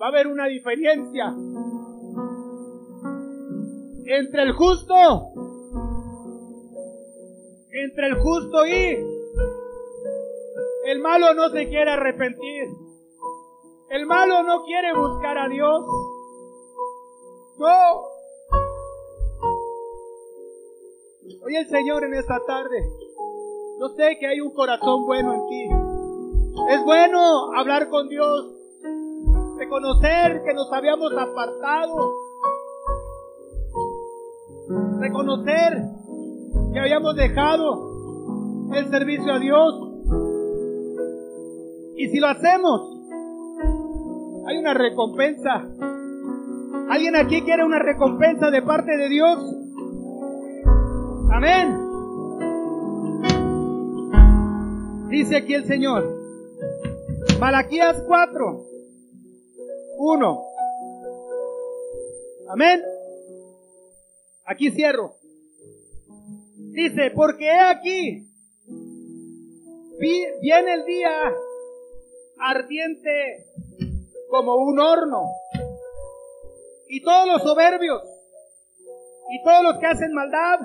va 0.02 0.08
a 0.08 0.10
haber 0.10 0.28
una 0.28 0.48
diferencia 0.48 1.34
entre 4.06 4.44
el 4.44 4.54
justo 4.54 5.39
entre 7.84 8.08
el 8.08 8.20
justo 8.20 8.66
y 8.66 9.20
el 10.86 11.00
malo 11.00 11.34
no 11.34 11.50
se 11.50 11.68
quiere 11.68 11.92
arrepentir. 11.92 12.66
El 13.90 14.06
malo 14.06 14.44
no 14.44 14.64
quiere 14.64 14.94
buscar 14.94 15.38
a 15.38 15.48
Dios. 15.48 15.86
No. 17.58 18.04
Oye 21.46 21.60
el 21.60 21.68
Señor 21.70 22.04
en 22.04 22.14
esta 22.14 22.40
tarde. 22.46 22.90
Yo 23.80 23.90
sé 23.96 24.18
que 24.20 24.28
hay 24.28 24.42
un 24.42 24.54
corazón 24.54 25.06
bueno 25.06 25.34
en 25.34 25.48
ti. 25.48 25.70
Es 26.74 26.84
bueno 26.84 27.54
hablar 27.56 27.90
con 27.90 28.10
Dios. 28.10 28.56
Reconocer 29.58 30.42
que 30.44 30.54
nos 30.54 30.72
habíamos 30.72 31.12
apartado. 31.14 32.14
Reconocer 35.00 35.99
que 36.74 36.80
habíamos 36.80 37.16
dejado 37.16 38.72
el 38.74 38.90
servicio 38.90 39.34
a 39.34 39.40
Dios. 39.40 39.90
Y 41.96 42.08
si 42.10 42.20
lo 42.20 42.28
hacemos, 42.28 43.00
hay 44.48 44.58
una 44.58 44.74
recompensa. 44.74 45.68
¿Alguien 46.90 47.16
aquí 47.16 47.42
quiere 47.42 47.64
una 47.64 47.80
recompensa 47.80 48.50
de 48.50 48.62
parte 48.62 48.98
de 48.98 49.10
Dios? 49.10 49.56
Amén. 51.32 51.90
Dice 55.10 55.38
aquí 55.38 55.54
el 55.54 55.66
Señor. 55.66 56.04
Malaquías 57.40 58.04
4, 58.08 58.66
1. 59.98 60.42
Amén. 62.50 62.82
Aquí 64.46 64.72
cierro. 64.72 65.19
Dice, 66.72 67.12
porque 67.16 67.46
he 67.46 67.60
aquí, 67.60 68.28
viene 70.42 70.74
el 70.74 70.86
día 70.86 71.12
ardiente 72.40 73.46
como 74.30 74.56
un 74.56 74.80
horno. 74.80 75.26
Y 76.88 77.02
todos 77.02 77.28
los 77.28 77.44
soberbios 77.44 78.02
y 79.30 79.44
todos 79.44 79.64
los 79.64 79.78
que 79.78 79.86
hacen 79.86 80.14
maldad 80.14 80.60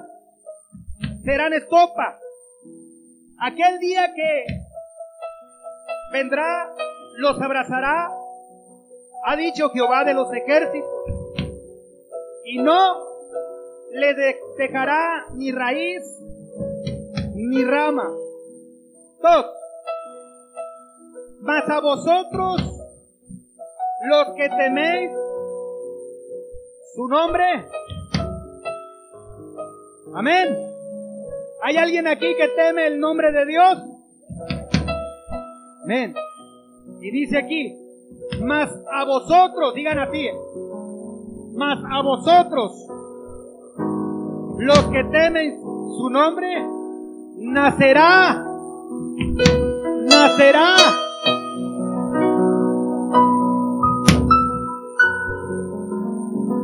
serán 1.24 1.52
estopa. 1.52 2.18
Aquel 3.40 3.78
día 3.78 4.12
que 4.14 4.46
vendrá, 6.12 6.70
los 7.16 7.40
abrazará, 7.40 8.10
ha 9.26 9.36
dicho 9.36 9.70
Jehová 9.70 10.04
de 10.04 10.14
los 10.14 10.32
ejércitos, 10.32 10.90
y 12.44 12.58
no 12.58 13.13
le 13.94 14.14
dejará 14.58 15.26
ni 15.34 15.52
raíz 15.52 16.02
ni 17.34 17.64
rama. 17.64 18.10
Dos. 19.22 19.46
Mas 21.40 21.68
a 21.70 21.80
vosotros, 21.80 22.62
los 24.08 24.34
que 24.36 24.48
teméis 24.48 25.10
su 26.94 27.06
nombre, 27.06 27.44
amén. 30.14 30.58
¿Hay 31.62 31.76
alguien 31.76 32.06
aquí 32.08 32.34
que 32.36 32.48
teme 32.48 32.88
el 32.88 32.98
nombre 32.98 33.30
de 33.30 33.46
Dios? 33.46 33.78
Amén. 35.84 36.14
Y 37.00 37.10
dice 37.10 37.38
aquí, 37.38 37.78
mas 38.40 38.70
a 38.90 39.04
vosotros, 39.04 39.74
digan 39.74 39.98
así, 39.98 40.28
mas 41.54 41.78
a 41.90 42.02
vosotros, 42.02 42.88
los 44.58 44.84
que 44.84 45.04
temen 45.04 45.60
su 45.60 46.08
nombre, 46.10 46.46
nacerá, 47.38 48.44
nacerá. 50.08 50.76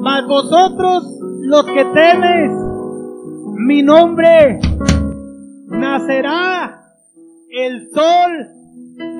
Mas 0.03 0.27
vosotros, 0.27 1.19
los 1.41 1.65
que 1.65 1.85
temes 1.85 2.53
mi 3.57 3.83
nombre, 3.83 4.61
nacerá 5.67 6.81
el 7.51 7.91
sol 7.93 8.49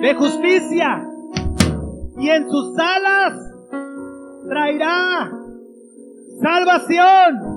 de 0.01 0.15
justicia 0.15 1.03
y 2.17 2.29
en 2.29 2.49
sus 2.49 2.77
alas 2.77 3.33
traerá 4.47 5.31
salvación. 6.41 7.50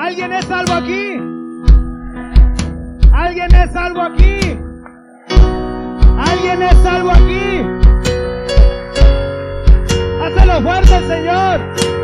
¿Alguien 0.00 0.32
es 0.32 0.46
salvo 0.46 0.72
aquí? 0.72 1.20
¿Alguien 3.12 3.54
es 3.54 3.70
salvo 3.70 4.00
aquí? 4.00 4.58
¿Alguien 6.18 6.62
es 6.62 6.76
salvo 6.82 7.10
aquí? 7.10 7.66
Hazlo 10.22 10.62
fuerte, 10.62 11.06
Señor. 11.06 11.99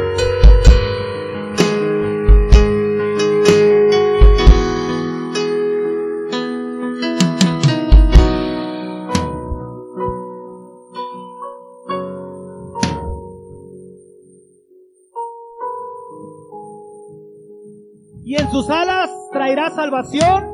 Traerá 19.36 19.68
salvación 19.68 20.50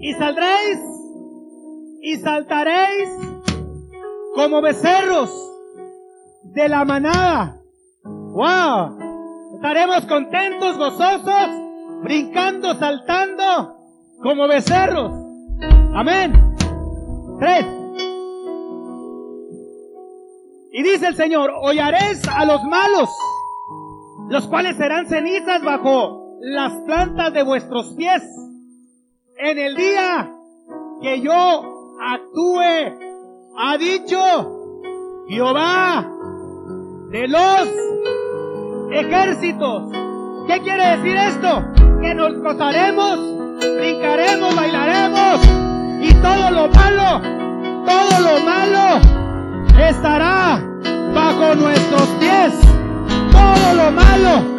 y 0.00 0.14
saldréis 0.14 0.78
y 2.00 2.16
saltaréis 2.16 3.10
como 4.34 4.62
becerros 4.62 5.30
de 6.54 6.70
la 6.70 6.86
manada. 6.86 7.60
¡Wow! 8.02 9.56
Estaremos 9.56 10.06
contentos, 10.06 10.78
gozosos, 10.78 11.50
brincando, 12.02 12.74
saltando 12.76 13.76
como 14.22 14.48
becerros. 14.48 15.12
Amén. 15.94 16.32
Tres. 17.38 17.66
Y 20.72 20.82
dice 20.82 21.08
el 21.08 21.16
Señor, 21.16 21.50
hollaréis 21.60 22.26
a 22.26 22.46
los 22.46 22.64
malos 22.64 23.10
los 24.28 24.46
cuales 24.48 24.76
serán 24.76 25.06
cenizas 25.06 25.62
bajo 25.62 26.25
las 26.40 26.72
plantas 26.86 27.32
de 27.32 27.42
vuestros 27.42 27.94
pies. 27.96 28.22
En 29.38 29.58
el 29.58 29.76
día 29.76 30.30
que 31.02 31.20
yo 31.20 31.96
actúe, 32.00 32.60
ha 33.58 33.76
dicho 33.78 34.18
Jehová 35.28 36.06
de 37.10 37.28
los 37.28 37.68
ejércitos. 38.92 39.92
¿Qué 40.46 40.60
quiere 40.60 40.96
decir 40.96 41.16
esto? 41.16 41.64
Que 42.00 42.14
nos 42.14 42.38
gozaremos, 42.38 43.18
brincaremos, 43.78 44.54
bailaremos 44.54 45.40
y 46.00 46.14
todo 46.14 46.50
lo 46.50 46.68
malo, 46.68 47.20
todo 47.84 48.20
lo 48.20 48.44
malo 48.44 49.00
estará 49.78 50.62
bajo 51.14 51.54
nuestros 51.54 52.08
pies 52.20 52.76
todo 53.36 53.74
lo 53.74 53.90
malo, 53.92 54.55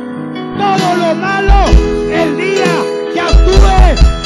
todo 0.58 0.95
lo 0.95 1.16
malo, 1.16 1.66
el 2.12 2.38
día 2.38 2.74
que 3.14 3.20
actúe 3.20 3.78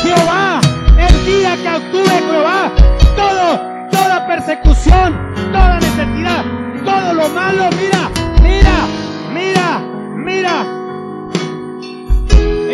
Jehová, 0.02 0.62
el 0.98 1.26
día 1.26 1.56
que 1.58 1.68
actúe 1.68 2.10
Jehová, 2.30 2.72
todo, 3.16 3.60
toda 3.92 4.28
persecución, 4.28 5.34
toda 5.52 5.80
necesidad, 5.80 6.46
todo 6.86 7.14
lo 7.14 7.30
malo, 7.30 7.70
mira, 7.78 8.10
mira, 8.42 8.88
mira, 9.34 9.80
mira, 10.16 10.66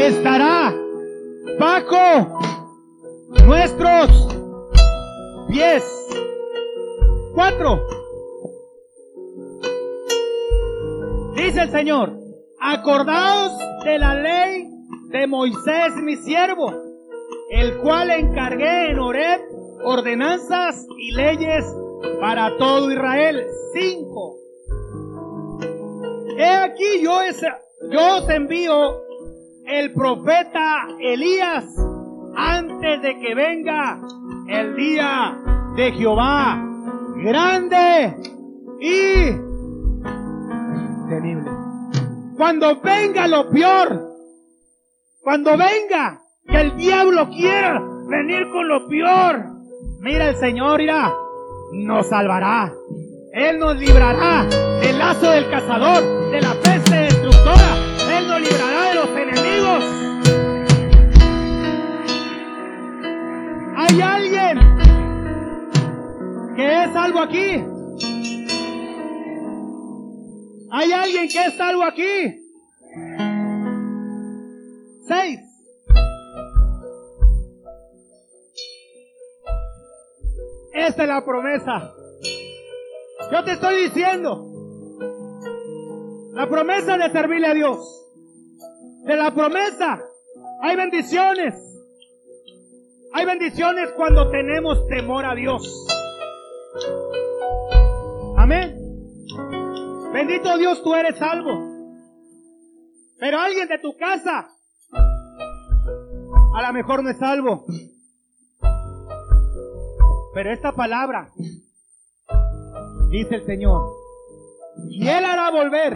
estará 0.08 0.74
bajo 1.60 2.40
nuestros 3.46 4.28
pies. 5.50 5.84
Cuatro. 7.34 7.82
Dice 11.36 11.62
el 11.62 11.72
Señor, 11.72 12.27
acordaos 12.60 13.58
de 13.84 14.00
la 14.00 14.16
ley 14.16 14.68
de 15.10 15.28
Moisés 15.28 15.96
mi 16.02 16.16
siervo, 16.18 16.74
el 17.52 17.78
cual 17.78 18.12
encargué 18.12 18.92
en 18.92 19.00
Horeb 19.00 19.42
ordenanzas 19.84 20.86
y 20.98 21.12
leyes 21.14 21.66
para 22.20 22.58
todo 22.58 22.92
Israel. 22.92 23.46
Cinco. 23.74 24.36
He 26.38 26.50
aquí 26.50 27.02
yo, 27.02 27.22
es, 27.22 27.42
yo 27.92 28.18
os 28.18 28.30
envío 28.30 29.02
el 29.66 29.94
profeta 29.94 30.88
Elías 31.00 31.66
antes 32.36 33.02
de 33.02 33.20
que 33.20 33.36
venga 33.36 34.00
el 34.48 34.76
día 34.76 35.38
de 35.76 35.92
Jehová 35.92 36.64
grande 37.16 38.16
y 38.80 39.48
cuando 42.38 42.80
venga 42.82 43.28
lo 43.28 43.50
peor, 43.50 44.00
cuando 45.24 45.58
venga 45.58 46.22
que 46.48 46.62
el 46.62 46.78
diablo 46.78 47.28
quiera 47.30 47.82
venir 48.08 48.48
con 48.52 48.68
lo 48.68 48.88
peor, 48.88 49.44
mira 50.00 50.30
el 50.30 50.36
Señor 50.36 50.80
irá, 50.80 51.12
nos 51.74 52.08
salvará. 52.08 52.72
Él 53.34 53.58
nos 53.60 53.76
librará 53.78 54.46
del 54.82 55.00
lazo 55.00 55.32
del 55.32 55.50
cazador, 55.50 56.32
de 56.32 56.42
la 56.42 56.54
peste 56.54 56.96
destructora. 56.96 57.76
Él 58.18 58.28
nos 58.28 58.40
librará 58.40 58.90
de 58.90 58.96
los 58.96 59.10
enemigos. 59.10 59.84
¿Hay 63.78 64.02
alguien 64.02 64.60
que 66.56 66.84
es 66.84 66.96
algo 66.96 67.20
aquí? 67.20 67.77
¿Hay 70.70 70.92
alguien 70.92 71.28
que 71.30 71.46
es 71.46 71.54
salvo 71.56 71.84
aquí? 71.84 72.44
Seis. 75.08 75.40
Esta 80.74 81.04
es 81.04 81.10
la 81.10 81.24
promesa. 81.26 81.94
Yo 83.32 83.44
te 83.44 83.54
estoy 83.54 83.84
diciendo. 83.84 84.46
La 86.34 86.48
promesa 86.48 86.98
de 86.98 87.10
servirle 87.12 87.48
a 87.48 87.54
Dios. 87.54 88.06
De 89.04 89.16
la 89.16 89.34
promesa 89.34 90.02
hay 90.62 90.76
bendiciones. 90.76 91.56
Hay 93.14 93.26
bendiciones 93.26 93.92
cuando 93.94 94.30
tenemos 94.30 94.86
temor 94.88 95.26
a 95.26 95.34
Dios. 95.34 95.64
Bendito 100.18 100.58
Dios, 100.58 100.82
tú 100.82 100.96
eres 100.96 101.16
salvo. 101.20 101.62
Pero 103.20 103.40
alguien 103.40 103.68
de 103.68 103.78
tu 103.78 103.96
casa 103.98 104.50
a 106.56 106.62
lo 106.64 106.74
mejor 106.74 107.04
no 107.04 107.12
es 107.12 107.20
salvo. 107.20 107.68
Pero 110.34 110.52
esta 110.52 110.72
palabra, 110.72 111.30
dice 113.12 113.36
el 113.36 113.46
Señor, 113.46 113.92
y 114.90 115.08
Él 115.08 115.24
hará 115.24 115.52
volver 115.52 115.96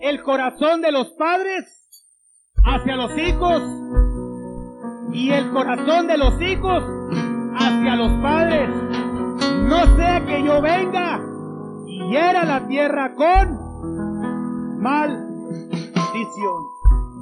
el 0.00 0.20
corazón 0.24 0.80
de 0.80 0.90
los 0.90 1.10
padres 1.10 1.64
hacia 2.64 2.96
los 2.96 3.16
hijos 3.16 3.62
y 5.12 5.30
el 5.30 5.52
corazón 5.52 6.08
de 6.08 6.18
los 6.18 6.42
hijos 6.42 6.82
hacia 7.54 7.94
los 7.94 8.20
padres. 8.20 8.68
No 9.68 9.96
sea 9.96 10.26
que 10.26 10.42
yo 10.42 10.60
venga 10.60 11.31
la 12.10 12.66
tierra 12.66 13.14
con 13.14 14.80
maldición. 14.80 16.62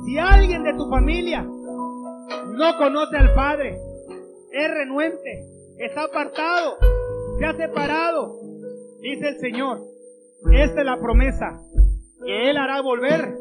Si 0.05 0.19
alguien 0.19 0.63
de 0.65 0.75
tu 0.75 0.89
familia 0.89 1.43
no 1.43 2.79
conoce 2.79 3.17
al 3.17 3.35
Padre, 3.35 3.79
es 4.53 4.71
renuente, 4.71 5.45
está 5.79 6.05
apartado, 6.05 6.77
se 7.39 7.45
ha 7.45 7.53
separado, 7.55 8.41
dice 9.01 9.29
el 9.29 9.41
Señor, 9.41 9.83
esta 10.53 10.81
es 10.81 10.87
la 10.87 10.99
promesa, 11.01 11.61
que 12.25 12.51
Él 12.51 12.57
hará 12.57 12.81
volver 12.81 13.37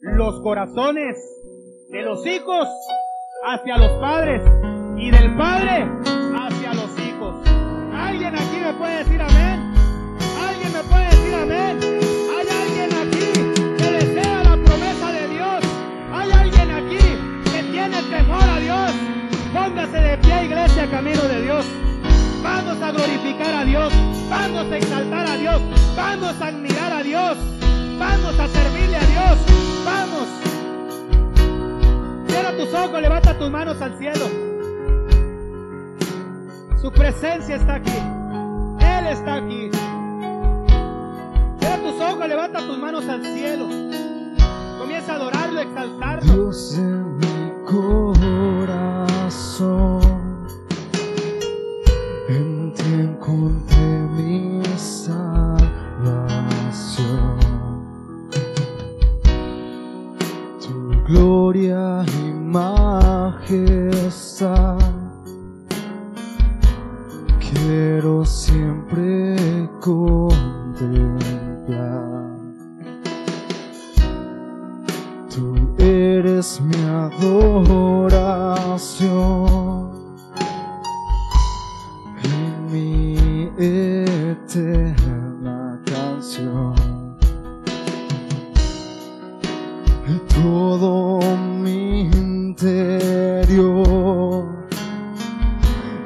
los 0.00 0.40
corazones 0.40 1.16
de 1.90 2.02
los 2.02 2.26
hijos 2.26 2.68
hacia 3.44 3.78
los 3.78 3.92
padres 4.00 4.42
y 4.96 5.10
del 5.10 5.36
padre 5.36 5.88
hacia 6.36 6.74
los 6.74 6.98
hijos. 6.98 7.34
¿Alguien 7.94 8.34
aquí 8.34 8.60
me 8.60 8.74
puede 8.74 8.98
decir 8.98 9.20
amén? 9.22 9.37
Póngase 19.68 19.98
de 19.98 20.16
pie, 20.16 20.44
iglesia, 20.46 20.90
camino 20.90 21.20
de 21.24 21.42
Dios. 21.42 21.66
Vamos 22.42 22.80
a 22.80 22.90
glorificar 22.90 23.54
a 23.54 23.64
Dios. 23.66 23.92
Vamos 24.30 24.72
a 24.72 24.76
exaltar 24.78 25.28
a 25.28 25.36
Dios. 25.36 25.60
Vamos 25.94 26.40
a 26.40 26.46
admirar 26.46 26.90
a 26.90 27.02
Dios. 27.02 27.36
Vamos 27.98 28.40
a 28.40 28.48
servirle 28.48 28.96
a 28.96 29.04
Dios. 29.04 29.38
Vamos. 29.84 30.26
Cierra 32.28 32.56
tus 32.56 32.72
ojos, 32.72 33.02
levanta 33.02 33.38
tus 33.38 33.50
manos 33.50 33.82
al 33.82 33.98
cielo. 33.98 34.24
Su 36.80 36.90
presencia 36.90 37.56
está 37.56 37.74
aquí. 37.74 37.98
Él 38.80 39.06
está 39.08 39.34
aquí. 39.34 39.70
Cierra 41.58 41.76
tus 41.82 42.00
ojos, 42.00 42.26
levanta 42.26 42.66
tus 42.66 42.78
manos 42.78 43.06
al 43.06 43.22
cielo. 43.22 43.68
Comienza 44.78 45.12
a 45.12 45.16
adorarlo, 45.16 45.60
exaltarlo. 45.60 46.32
Dios 46.32 46.74
en 46.78 47.18
mi 47.18 47.52
corazón, 47.66 48.17
en 52.28 52.72
ti 52.76 52.92
encontré 52.94 53.86
mi 54.16 54.62
salvación. 54.76 55.58
Tu 60.60 61.02
gloria 61.08 62.04
y 62.06 62.32
majestad 62.32 63.58
quiero 67.40 68.24
siempre 68.24 69.68
contemplar. 69.80 70.38
Tú 75.28 75.56
eres 75.78 76.60
mi 76.60 76.76
adoración 76.84 77.48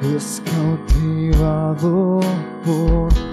es 0.03 0.41
cautivado 0.45 2.19
por 2.65 3.32